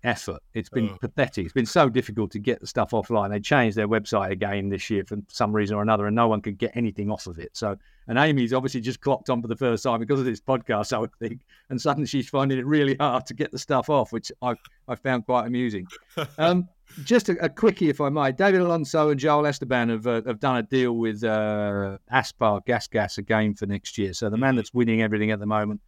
effort. 0.03 0.39
It's 0.53 0.70
been 0.70 0.89
oh. 0.89 0.98
pathetic. 1.00 1.46
It's 1.46 1.53
been 1.53 1.65
so 1.65 1.89
difficult 1.89 2.31
to 2.31 2.39
get 2.39 2.60
the 2.60 2.67
stuff 2.67 2.91
offline. 2.91 3.31
They 3.31 3.39
changed 3.39 3.77
their 3.77 3.88
website 3.88 4.31
again 4.31 4.70
this 4.70 4.89
year 4.89 5.03
for 5.05 5.17
some 5.27 5.53
reason 5.53 5.75
or 5.75 5.81
another, 5.81 6.08
and 6.08 6.15
no 6.15 6.27
one 6.27 6.41
could 6.41 6.58
get 6.58 6.72
anything 6.75 7.12
off 7.12 7.27
of 7.27 7.39
it. 7.39 7.51
So, 7.53 7.77
and 8.08 8.17
Amy's 8.17 8.53
obviously 8.53 8.81
just 8.81 9.01
clocked 9.01 9.29
on 9.29 9.41
for 9.41 9.48
the 9.48 9.55
first 9.55 9.84
time 9.84 10.00
because 10.00 10.20
of 10.20 10.25
this 10.25 10.41
podcast, 10.41 10.93
I 10.93 11.00
would 11.00 11.13
think, 11.15 11.41
and 11.70 11.79
suddenly 11.79 12.08
she's 12.08 12.29
finding 12.29 12.58
it 12.58 12.65
really 12.65 12.96
hard 13.00 13.25
to 13.27 13.34
get 13.34 13.51
the 13.51 13.60
stuff 13.60 13.89
off, 13.89 14.12
which 14.12 14.31
I 14.41 14.55
I 14.88 14.96
found 14.96 15.25
quite 15.25 15.48
amusing. 15.48 15.88
Um, 16.38 16.67
just 17.05 17.29
a, 17.29 17.46
a, 17.46 17.50
quickie, 17.50 17.89
if 17.89 18.01
I 18.01 18.10
might. 18.10 18.38
David 18.38 18.62
Alonso 18.62 19.10
and 19.10 19.20
Joel 19.20 19.46
Esteban 19.46 19.89
have 19.89 20.08
uh, 20.08 20.22
have 20.25 20.39
done 20.39 20.58
a 20.58 20.63
deal 20.63 20.93
with 20.93 21.24
uh, 21.24 21.98
Aspar 22.10 22.62
Gas 22.65 22.88
Gas 22.88 23.17
again 23.17 23.53
for 23.53 23.65
next 23.65 23.98
year. 23.98 24.13
So 24.13 24.29
the 24.29 24.38
man 24.38 24.51
mm-hmm. 24.51 24.58
that's 24.58 24.74
winning 24.74 25.01
everything 25.01 25.31
at 25.31 25.39
the 25.39 25.46
moment 25.46 25.81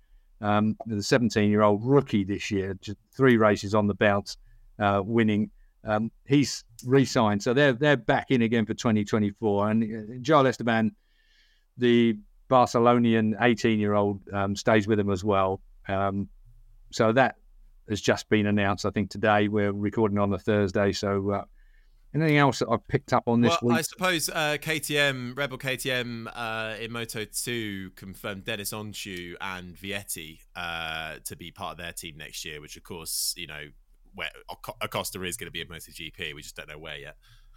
um, 0.44 0.78
the 0.86 1.02
17 1.02 1.50
year 1.50 1.62
old 1.62 1.84
rookie 1.84 2.24
this 2.24 2.52
year, 2.52 2.76
just 2.82 2.98
three 3.12 3.38
races 3.38 3.74
on 3.74 3.88
the 3.88 3.94
bounce, 3.94 4.38
uh, 4.78 5.02
winning. 5.04 5.50
Um, 5.86 6.12
he's 6.26 6.66
re 6.86 7.06
signed. 7.06 7.42
So 7.42 7.54
they're, 7.54 7.74
they're 7.74 7.98
back 7.98 8.30
in 8.30 8.42
again 8.42 8.66
for 8.66 8.74
2024. 8.74 9.70
And 9.70 9.84
uh, 9.84 10.16
Joel 10.22 10.48
Esteban, 10.48 10.92
the 11.78 12.18
Barcelonian 12.50 13.36
18 13.40 13.80
year 13.80 13.94
old, 13.94 14.20
um, 14.34 14.56
stays 14.56 14.86
with 14.86 15.00
him 15.00 15.10
as 15.10 15.24
well. 15.24 15.62
Um, 15.88 16.28
so 16.92 17.14
that 17.14 17.38
has 17.90 18.02
just 18.02 18.30
been 18.30 18.46
announced, 18.46 18.86
I 18.86 18.90
think, 18.90 19.10
today. 19.10 19.48
We're 19.48 19.72
recording 19.72 20.18
on 20.18 20.30
the 20.30 20.40
Thursday. 20.40 20.92
So 20.92 21.32
uh, 21.32 21.44
Anything 22.16 22.38
else 22.38 22.60
that 22.60 22.70
I've 22.70 22.88
picked 22.88 23.12
up 23.12 23.28
on 23.28 23.42
this 23.42 23.58
well, 23.62 23.72
week? 23.72 23.80
I 23.80 23.82
suppose 23.82 24.30
uh, 24.30 24.58
KTM, 24.62 25.36
Red 25.36 25.50
Bull 25.50 25.58
KTM 25.58 26.28
uh, 26.36 26.76
in 26.80 26.92
Moto 26.92 27.26
2 27.26 27.92
confirmed 27.96 28.46
Deniz 28.46 28.72
Öncü 28.72 29.34
and 29.42 29.76
Vietti 29.76 30.38
uh, 30.56 31.16
to 31.26 31.36
be 31.36 31.50
part 31.50 31.72
of 31.72 31.78
their 31.80 31.92
team 31.92 32.18
next 32.18 32.46
year, 32.46 32.62
which, 32.62 32.78
of 32.78 32.84
course, 32.84 33.34
you 33.36 33.48
know, 33.48 33.64
where 34.14 34.30
Acosta 34.82 35.24
is 35.24 35.38
going 35.38 35.48
to 35.48 35.52
be 35.52 35.62
in 35.62 35.68
MotoGP. 35.68 36.36
We 36.36 36.44
just 36.44 36.56
don't 36.56 36.70
know 36.70 36.78
where 36.78 36.98
yet. 36.98 37.16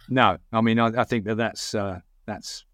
No, 0.09 0.37
I 0.51 0.61
mean, 0.61 0.79
I, 0.79 0.87
I 1.01 1.03
think 1.03 1.25
that 1.25 1.35
that's 1.35 1.75
uh, 1.75 1.99
that's. 2.25 2.65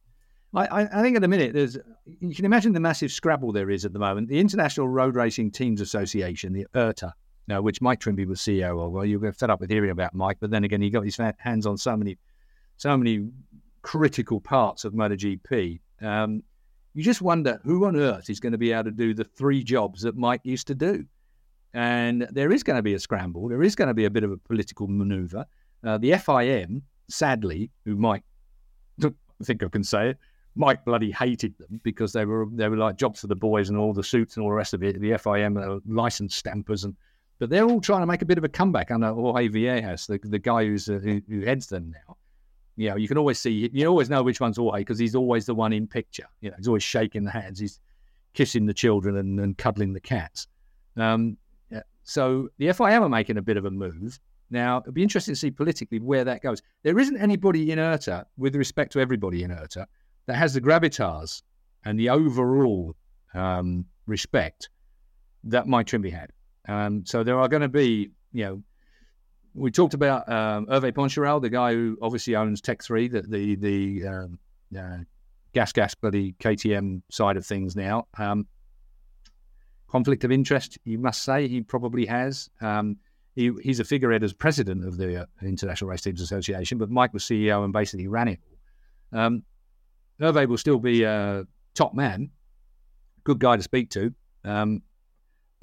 I, 0.56 0.88
I 0.94 1.02
think 1.02 1.16
at 1.16 1.22
the 1.22 1.28
minute 1.28 1.54
there's. 1.54 1.78
You 2.20 2.36
can 2.36 2.46
imagine 2.46 2.74
the 2.74 2.80
massive 2.80 3.12
scrabble 3.12 3.52
there 3.52 3.70
is 3.70 3.86
at 3.86 3.92
the 3.92 4.00
moment. 4.00 4.30
The 4.30 4.40
International 4.40 4.88
Road 4.88 5.16
Racing 5.16 5.52
Teams 5.52 5.82
Association, 5.82 6.54
the 6.54 6.68
IRTA, 6.74 7.12
which 7.48 7.82
Mike 7.82 8.00
Trimby 8.00 8.26
was 8.26 8.40
CEO 8.40 8.86
of. 8.86 8.92
Well, 8.92 9.06
you 9.06 9.20
get 9.20 9.36
fed 9.36 9.50
up 9.50 9.60
with 9.60 9.70
hearing 9.70 9.92
about 9.92 10.14
Mike, 10.14 10.38
but 10.40 10.50
then 10.50 10.64
again, 10.64 10.82
he 10.82 10.90
got 10.90 11.04
his 11.04 11.18
hands 11.38 11.66
on 11.66 11.78
so 11.78 11.96
many, 11.98 12.18
so 12.78 12.96
many 12.98 13.28
critical 13.82 14.40
parts 14.40 14.86
of 14.86 14.94
MotoGP. 14.94 15.80
Um, 16.02 16.44
you 16.94 17.04
just 17.04 17.22
wonder 17.22 17.60
who 17.64 17.86
on 17.86 17.96
earth 17.96 18.30
is 18.30 18.40
going 18.40 18.52
to 18.52 18.58
be 18.58 18.72
able 18.72 18.86
to 18.86 18.92
do 18.92 19.14
the 19.14 19.24
three 19.24 19.64
jobs 19.64 20.02
that 20.04 20.16
Mike 20.16 20.42
used 20.44 20.68
to 20.68 20.76
do. 20.76 21.06
And 21.74 22.28
there 22.32 22.52
is 22.52 22.62
going 22.62 22.76
to 22.76 22.84
be 22.84 22.94
a 22.94 23.00
scramble. 23.00 23.50
There 23.50 23.64
is 23.64 23.76
going 23.76 23.88
to 23.88 23.96
be 23.96 24.06
a 24.06 24.10
bit 24.10 24.24
of 24.24 24.32
a 24.32 24.38
political 24.38 24.88
maneuver. 24.88 25.46
Uh, 25.84 25.98
the 25.98 26.12
FIM, 26.12 26.84
sadly, 27.10 27.72
who 27.84 27.96
Mike, 27.96 28.24
I 29.04 29.12
think 29.44 29.64
I 29.64 29.68
can 29.70 29.84
say 29.84 30.10
it, 30.12 30.18
Mike 30.56 30.86
bloody 30.86 31.12
hated 31.12 31.58
them 31.58 31.82
because 31.84 32.14
they 32.14 32.26
were 32.26 32.48
they 32.52 32.70
were 32.70 32.78
like 32.78 32.96
jobs 32.96 33.22
for 33.22 33.28
the 33.28 33.36
boys 33.36 33.70
and 33.70 33.78
all 33.78 33.92
the 33.92 34.04
suits 34.04 34.38
and 34.38 34.44
all 34.44 34.50
the 34.50 34.56
rest 34.56 34.76
of 34.76 34.84
it. 34.84 35.02
The 35.02 35.12
FIM 35.12 35.58
are 35.60 35.82
license 35.88 36.36
stampers 36.36 36.84
and 36.84 36.96
but 37.40 37.50
they're 37.50 37.66
all 37.66 37.82
trying 37.82 38.02
to 38.02 38.06
make 38.06 38.22
a 38.22 38.26
bit 38.26 38.38
of 38.38 38.44
a 38.44 38.50
comeback 38.50 38.92
under 38.92 39.14
Jorge 39.14 39.50
Viegas, 39.50 40.08
the, 40.08 40.20
the 40.28 40.40
guy 40.40 40.66
who's 40.66 40.90
uh, 40.90 41.00
who, 41.04 41.22
who, 41.28 41.42
heads 41.42 41.68
them 41.68 41.92
now. 41.92 42.18
You 42.76 42.90
know, 42.90 42.96
you 42.96 43.08
can 43.08 43.18
always 43.18 43.40
see, 43.40 43.70
you 43.72 43.86
always 43.86 44.10
know 44.10 44.24
which 44.24 44.40
one's 44.40 44.58
Jorge 44.58 44.82
because 44.82 44.98
he's 44.98 45.16
always 45.16 45.46
the 45.46 45.54
one 45.54 45.74
in 45.74 45.88
picture. 45.88 46.28
You 46.42 46.50
know, 46.50 46.56
he's 46.58 46.68
always 46.68 46.84
shaking 46.84 47.24
the 47.24 47.32
hands, 47.32 47.60
he's 47.60 47.80
kissing 48.34 48.66
the 48.66 48.74
children 48.74 49.18
and, 49.18 49.40
and 49.40 49.58
cuddling 49.58 49.94
the 49.94 50.00
cats. 50.00 50.48
Um. 50.98 51.38
So 52.04 52.50
the 52.58 52.68
FIM 52.68 53.02
are 53.02 53.10
making 53.10 53.38
a 53.38 53.42
bit 53.42 53.58
of 53.58 53.66
a 53.66 53.72
move. 53.72 54.20
Now, 54.50 54.80
it'd 54.82 54.94
be 54.94 55.04
interesting 55.04 55.34
to 55.34 55.40
see 55.40 55.52
politically 55.52 56.00
where 56.00 56.24
that 56.26 56.42
goes. 56.42 56.62
There 56.84 57.00
isn't 57.00 57.18
anybody 57.18 57.72
in 57.72 57.80
IRTA, 57.80 58.26
with 58.38 58.56
respect 58.56 58.92
to 58.94 59.00
everybody 59.00 59.44
in 59.44 59.52
IRTA, 59.52 59.86
that 60.28 60.36
has 60.36 60.54
the 60.54 60.62
gravitas 60.62 61.42
and 61.86 61.98
the 61.98 62.10
overall 62.10 62.96
um, 63.34 63.86
respect 64.06 64.70
that 65.46 65.68
Mike 65.68 65.88
Trimby 65.88 66.12
had. 66.12 66.32
Um, 66.68 67.06
so 67.06 67.24
there 67.24 67.40
are 67.40 67.48
going 67.48 67.62
to 67.62 67.70
be, 67.70 68.12
you 68.32 68.46
know, 68.46 68.64
we 69.54 69.70
talked 69.70 69.94
about 69.94 70.28
um, 70.30 70.66
Hervé 70.66 70.92
Poncharal, 70.94 71.42
the 71.42 71.50
guy 71.50 71.74
who 71.74 71.98
obviously 72.02 72.36
owns 72.36 72.62
Tech 72.62 72.84
Three, 72.84 73.08
the 73.08 73.22
the, 73.22 73.56
the 73.56 74.08
um, 74.08 74.40
uh, 74.78 74.98
gas 75.54 75.72
gas 75.72 75.94
bloody 75.94 76.34
KTM 76.40 77.02
side 77.12 77.38
of 77.38 77.46
things 77.46 77.76
now. 77.76 78.08
Um, 78.18 78.48
conflict 79.88 80.24
of 80.24 80.32
interest, 80.32 80.80
you 80.86 80.98
must 80.98 81.24
say, 81.24 81.48
he 81.48 81.62
probably 81.62 82.06
has. 82.08 82.50
Um, 82.62 82.98
he, 83.36 83.52
he's 83.62 83.80
a 83.80 83.84
figurehead 83.84 84.24
as 84.24 84.34
president 84.34 84.86
of 84.86 84.98
the 84.98 85.22
uh, 85.22 85.26
International 85.42 85.90
Race 85.90 86.02
Teams 86.02 86.22
Association, 86.22 86.78
but 86.80 86.90
Mike 86.90 87.14
was 87.14 87.24
CEO 87.24 87.64
and 87.64 87.72
basically 87.72 88.08
ran 88.08 88.28
it. 88.28 88.40
Um, 89.12 89.44
Hervé 90.20 90.48
will 90.48 90.58
still 90.58 90.80
be 90.80 91.04
a 91.04 91.46
top 91.76 91.94
man, 91.94 92.32
good 93.24 93.40
guy 93.40 93.56
to 93.56 93.64
speak 93.64 93.92
to. 93.92 94.14
Um, 94.44 94.82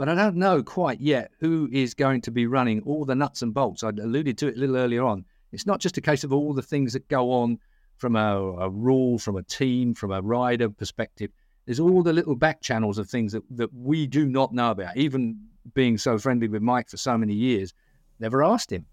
but 0.01 0.09
I 0.09 0.15
don't 0.15 0.37
know 0.37 0.63
quite 0.63 0.99
yet 0.99 1.31
who 1.41 1.69
is 1.71 1.93
going 1.93 2.23
to 2.23 2.31
be 2.31 2.47
running 2.47 2.81
all 2.87 3.05
the 3.05 3.15
nuts 3.15 3.43
and 3.43 3.53
bolts. 3.53 3.85
I 3.85 3.91
alluded 3.91 4.39
to 4.39 4.49
it 4.49 4.57
a 4.57 4.59
little 4.59 4.79
earlier 4.79 5.05
on. 5.05 5.27
It's 5.53 5.67
not 5.67 5.79
just 5.79 5.99
a 5.99 6.01
case 6.01 6.25
of 6.25 6.33
all 6.33 6.55
the 6.55 6.63
things 6.63 6.95
that 6.95 7.07
go 7.09 7.31
on 7.31 7.59
from 7.99 8.17
a, 8.17 8.35
a 8.61 8.71
rule, 8.71 9.19
from 9.19 9.37
a 9.37 9.43
team, 9.43 9.93
from 9.93 10.11
a 10.11 10.23
rider 10.23 10.71
perspective. 10.71 11.31
There's 11.67 11.81
all 11.81 12.03
the 12.03 12.15
little 12.15 12.35
back 12.35 12.63
channels 12.63 12.97
of 12.97 13.11
things 13.11 13.33
that, 13.33 13.43
that 13.51 13.75
we 13.75 14.07
do 14.07 14.25
not 14.25 14.55
know 14.55 14.71
about. 14.71 14.97
Even 14.97 15.39
being 15.75 15.99
so 15.99 16.17
friendly 16.17 16.49
with 16.49 16.63
Mike 16.63 16.89
for 16.89 16.97
so 16.97 17.19
many 17.19 17.35
years, 17.35 17.75
never 18.21 18.43
asked 18.43 18.73
him 18.73 18.87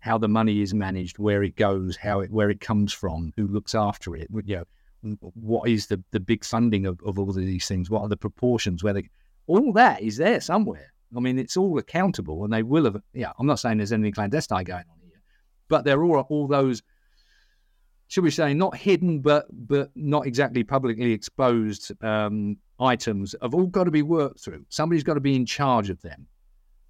how 0.00 0.18
the 0.18 0.28
money 0.28 0.60
is 0.60 0.74
managed, 0.74 1.18
where 1.18 1.42
it 1.42 1.56
goes, 1.56 1.96
how 1.96 2.20
it 2.20 2.30
where 2.30 2.50
it 2.50 2.60
comes 2.60 2.92
from, 2.92 3.32
who 3.38 3.46
looks 3.46 3.74
after 3.74 4.14
it. 4.14 4.28
You 4.44 4.66
know, 5.02 5.16
what 5.32 5.70
is 5.70 5.86
the, 5.86 6.04
the 6.10 6.20
big 6.20 6.44
funding 6.44 6.84
of, 6.84 7.00
of 7.06 7.18
all 7.18 7.30
of 7.30 7.36
these 7.36 7.66
things? 7.66 7.88
What 7.88 8.02
are 8.02 8.08
the 8.10 8.18
proportions? 8.18 8.84
Where 8.84 8.92
they 8.92 9.08
all 9.46 9.72
that 9.74 10.02
is 10.02 10.16
there 10.16 10.40
somewhere. 10.40 10.92
I 11.16 11.20
mean, 11.20 11.38
it's 11.38 11.56
all 11.56 11.78
accountable, 11.78 12.44
and 12.44 12.52
they 12.52 12.62
will 12.62 12.84
have. 12.84 12.96
Yeah, 13.12 13.32
I'm 13.38 13.46
not 13.46 13.58
saying 13.58 13.78
there's 13.78 13.92
anything 13.92 14.12
clandestine 14.12 14.64
going 14.64 14.84
on 14.90 14.98
here, 15.02 15.20
but 15.68 15.84
there 15.84 16.00
are 16.00 16.20
all 16.22 16.46
those, 16.46 16.82
should 18.08 18.24
we 18.24 18.30
say, 18.30 18.54
not 18.54 18.76
hidden, 18.76 19.20
but 19.20 19.46
but 19.50 19.90
not 19.94 20.26
exactly 20.26 20.64
publicly 20.64 21.12
exposed 21.12 21.92
um, 22.02 22.56
items 22.80 23.34
have 23.42 23.54
all 23.54 23.66
got 23.66 23.84
to 23.84 23.90
be 23.90 24.02
worked 24.02 24.40
through. 24.40 24.64
Somebody's 24.68 25.04
got 25.04 25.14
to 25.14 25.20
be 25.20 25.36
in 25.36 25.44
charge 25.44 25.90
of 25.90 26.00
them. 26.00 26.26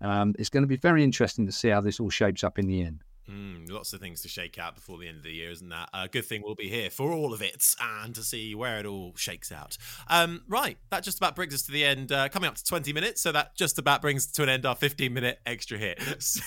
Um, 0.00 0.34
it's 0.38 0.50
going 0.50 0.62
to 0.62 0.68
be 0.68 0.76
very 0.76 1.02
interesting 1.04 1.46
to 1.46 1.52
see 1.52 1.68
how 1.68 1.80
this 1.80 2.00
all 2.00 2.10
shapes 2.10 2.44
up 2.44 2.58
in 2.58 2.66
the 2.66 2.82
end. 2.82 3.02
Mm, 3.30 3.70
lots 3.70 3.92
of 3.92 4.00
things 4.00 4.20
to 4.22 4.28
shake 4.28 4.58
out 4.58 4.74
before 4.74 4.98
the 4.98 5.06
end 5.06 5.18
of 5.18 5.22
the 5.22 5.30
year, 5.30 5.50
isn't 5.50 5.68
that? 5.68 5.88
A 5.94 5.98
uh, 5.98 6.06
good 6.10 6.24
thing 6.24 6.42
we'll 6.44 6.56
be 6.56 6.68
here 6.68 6.90
for 6.90 7.12
all 7.12 7.32
of 7.32 7.40
it 7.40 7.74
and 7.80 8.14
to 8.16 8.22
see 8.22 8.54
where 8.54 8.80
it 8.80 8.86
all 8.86 9.12
shakes 9.16 9.52
out. 9.52 9.78
Um, 10.08 10.42
right, 10.48 10.76
that 10.90 11.04
just 11.04 11.18
about 11.18 11.36
brings 11.36 11.54
us 11.54 11.62
to 11.62 11.72
the 11.72 11.84
end, 11.84 12.10
uh, 12.10 12.28
coming 12.28 12.48
up 12.48 12.56
to 12.56 12.64
20 12.64 12.92
minutes. 12.92 13.20
So 13.20 13.30
that 13.30 13.54
just 13.54 13.78
about 13.78 14.02
brings 14.02 14.26
to 14.26 14.42
an 14.42 14.48
end 14.48 14.66
our 14.66 14.74
15 14.74 15.12
minute 15.14 15.38
extra 15.46 15.78
hit. 15.78 16.00
So 16.22 16.40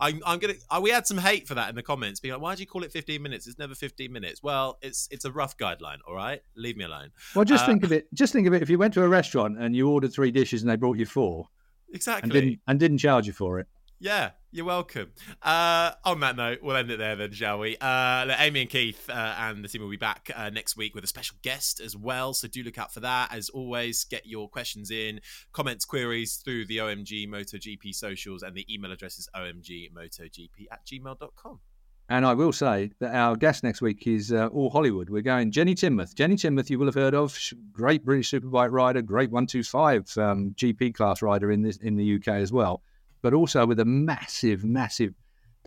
I'm, 0.00 0.20
I'm 0.24 0.38
going 0.38 0.54
to, 0.54 0.60
uh, 0.70 0.80
we 0.80 0.90
had 0.90 1.06
some 1.06 1.18
hate 1.18 1.46
for 1.46 1.54
that 1.54 1.68
in 1.68 1.74
the 1.74 1.82
comments, 1.82 2.20
being 2.20 2.32
like, 2.32 2.42
why 2.42 2.54
do 2.54 2.60
you 2.60 2.66
call 2.66 2.84
it 2.84 2.92
15 2.92 3.20
minutes? 3.20 3.46
It's 3.46 3.58
never 3.58 3.74
15 3.74 4.10
minutes. 4.12 4.42
Well, 4.42 4.78
it's 4.82 5.08
it's 5.10 5.24
a 5.24 5.32
rough 5.32 5.56
guideline, 5.56 5.98
all 6.06 6.14
right? 6.14 6.42
Leave 6.56 6.76
me 6.76 6.84
alone. 6.84 7.10
Well, 7.34 7.44
just 7.44 7.64
uh, 7.64 7.66
think 7.66 7.84
of 7.84 7.92
it. 7.92 8.12
Just 8.14 8.32
think 8.32 8.46
of 8.46 8.54
it. 8.54 8.62
If 8.62 8.70
you 8.70 8.78
went 8.78 8.94
to 8.94 9.02
a 9.02 9.08
restaurant 9.08 9.58
and 9.58 9.74
you 9.74 9.88
ordered 9.90 10.12
three 10.12 10.30
dishes 10.30 10.62
and 10.62 10.70
they 10.70 10.76
brought 10.76 10.98
you 10.98 11.06
four. 11.06 11.48
Exactly. 11.92 12.22
And 12.22 12.32
didn't, 12.32 12.60
and 12.66 12.80
didn't 12.80 12.98
charge 12.98 13.26
you 13.26 13.32
for 13.32 13.58
it 13.58 13.66
Yeah, 14.02 14.30
you're 14.50 14.64
welcome. 14.64 15.12
Uh, 15.40 15.92
on 16.04 16.18
that 16.20 16.34
note, 16.34 16.58
we'll 16.60 16.74
end 16.74 16.90
it 16.90 16.98
there 16.98 17.14
then, 17.14 17.30
shall 17.30 17.60
we? 17.60 17.76
Uh, 17.80 18.34
Amy 18.36 18.62
and 18.62 18.68
Keith 18.68 19.08
uh, 19.08 19.36
and 19.38 19.62
the 19.62 19.68
team 19.68 19.80
will 19.80 19.90
be 19.90 19.96
back 19.96 20.28
uh, 20.34 20.50
next 20.50 20.76
week 20.76 20.96
with 20.96 21.04
a 21.04 21.06
special 21.06 21.36
guest 21.42 21.78
as 21.78 21.96
well. 21.96 22.34
So 22.34 22.48
do 22.48 22.64
look 22.64 22.78
out 22.78 22.92
for 22.92 22.98
that. 22.98 23.32
As 23.32 23.48
always, 23.50 24.02
get 24.02 24.26
your 24.26 24.48
questions 24.48 24.90
in, 24.90 25.20
comments, 25.52 25.84
queries 25.84 26.34
through 26.44 26.64
the 26.64 26.78
OMG 26.78 27.28
MotoGP 27.28 27.94
socials, 27.94 28.42
and 28.42 28.56
the 28.56 28.66
email 28.68 28.90
address 28.90 29.20
is 29.20 29.28
omgmotogp 29.36 30.66
at 30.72 30.84
gmail.com. 30.84 31.60
And 32.08 32.26
I 32.26 32.34
will 32.34 32.52
say 32.52 32.90
that 32.98 33.14
our 33.14 33.36
guest 33.36 33.62
next 33.62 33.82
week 33.82 34.08
is 34.08 34.32
uh, 34.32 34.48
all 34.48 34.70
Hollywood. 34.70 35.10
We're 35.10 35.22
going 35.22 35.52
Jenny 35.52 35.76
Tinmouth. 35.76 36.16
Jenny 36.16 36.34
Tinmouth, 36.34 36.68
you 36.70 36.80
will 36.80 36.86
have 36.86 36.96
heard 36.96 37.14
of, 37.14 37.38
great 37.70 38.04
British 38.04 38.32
superbike 38.32 38.72
rider, 38.72 39.00
great 39.00 39.30
125 39.30 40.18
um, 40.18 40.54
GP 40.58 40.92
class 40.92 41.22
rider 41.22 41.52
in 41.52 41.62
this 41.62 41.76
in 41.76 41.94
the 41.94 42.16
UK 42.16 42.26
as 42.26 42.50
well 42.50 42.82
but 43.22 43.32
also 43.32 43.64
with 43.66 43.80
a 43.80 43.84
massive, 43.84 44.64
massive 44.64 45.14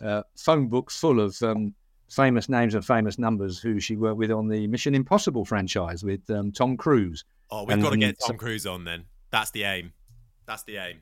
uh, 0.02 0.24
phone 0.38 0.68
book 0.68 0.92
full 0.92 1.20
of 1.20 1.42
um, 1.42 1.74
famous 2.10 2.50
names 2.50 2.76
and 2.76 2.86
famous 2.86 3.18
numbers 3.18 3.60
who 3.60 3.80
she 3.80 3.96
worked 3.96 4.18
with 4.18 4.32
on 4.32 4.48
the 4.48 4.68
Mission 4.68 4.94
Impossible 4.94 5.46
franchise 5.46 6.04
with 6.04 6.30
um, 6.30 6.52
Tom 6.52 6.78
Cruise. 6.78 7.24
Oh, 7.50 7.64
we've 7.64 7.74
and, 7.74 7.82
got 7.82 7.92
to 7.92 7.98
get 7.98 8.18
Tom 8.20 8.38
Cruise 8.38 8.66
on 8.66 8.84
then. 8.84 9.06
That's 9.32 9.52
the 9.52 9.64
aim. 9.64 9.94
That's 10.46 10.64
the 10.64 10.78
aim. 10.78 11.02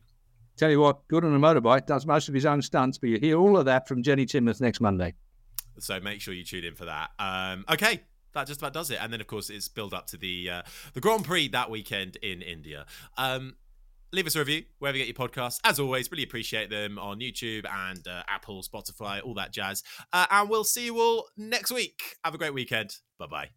Tell 0.56 0.70
you 0.70 0.80
what, 0.80 1.08
good 1.08 1.26
on 1.26 1.34
a 1.34 1.40
motorbike, 1.40 1.88
does 1.88 2.06
most 2.06 2.28
of 2.28 2.36
his 2.36 2.46
own 2.46 2.62
stunts, 2.62 3.00
but 3.00 3.10
you 3.10 3.18
hear 3.18 3.38
all 3.38 3.58
of 3.58 3.66
that 3.66 3.88
from 3.88 4.04
Jenny 4.04 4.26
Tinmouth 4.26 4.62
next 4.62 4.82
Monday. 4.82 5.16
So 5.80 6.00
make 6.00 6.22
sure 6.22 6.34
you 6.34 6.44
tune 6.44 6.64
in 6.64 6.76
for 6.76 6.86
that. 6.86 7.10
Um, 7.18 7.66
okay, 7.72 8.02
that 8.34 8.48
just 8.48 8.60
about 8.62 8.74
does 8.74 8.92
it. 8.92 9.00
And 9.02 9.12
then, 9.12 9.22
of 9.22 9.28
course, 9.28 9.50
it's 9.50 9.68
build 9.68 9.94
up 9.94 10.08
to 10.08 10.18
the 10.18 10.50
uh, 10.50 10.62
the 10.94 11.02
Grand 11.02 11.26
Prix 11.26 11.48
that 11.50 11.72
weekend 11.72 12.18
in 12.18 12.42
India. 12.42 12.86
Um, 13.18 13.56
leave 14.14 14.28
us 14.28 14.36
a 14.36 14.40
review 14.40 14.64
wherever 14.80 14.98
you 14.98 15.06
get 15.06 15.18
your 15.18 15.28
podcasts. 15.28 15.60
As 15.66 15.80
always, 15.80 16.10
really 16.12 16.24
appreciate 16.24 16.70
them 16.70 16.98
on 16.98 17.20
YouTube 17.20 17.66
and 17.70 18.08
uh, 18.08 18.24
Apple, 18.30 18.64
Spotify, 18.64 19.22
all 19.24 19.34
that 19.34 19.52
jazz. 19.52 19.84
Uh, 20.14 20.26
and 20.30 20.50
we'll 20.50 20.64
see 20.64 20.86
you 20.86 21.00
all 21.00 21.28
next 21.36 21.72
week. 21.72 22.02
Have 22.24 22.36
a 22.36 22.38
great 22.38 22.54
weekend. 22.54 22.96
Bye 23.20 23.28
bye. 23.28 23.50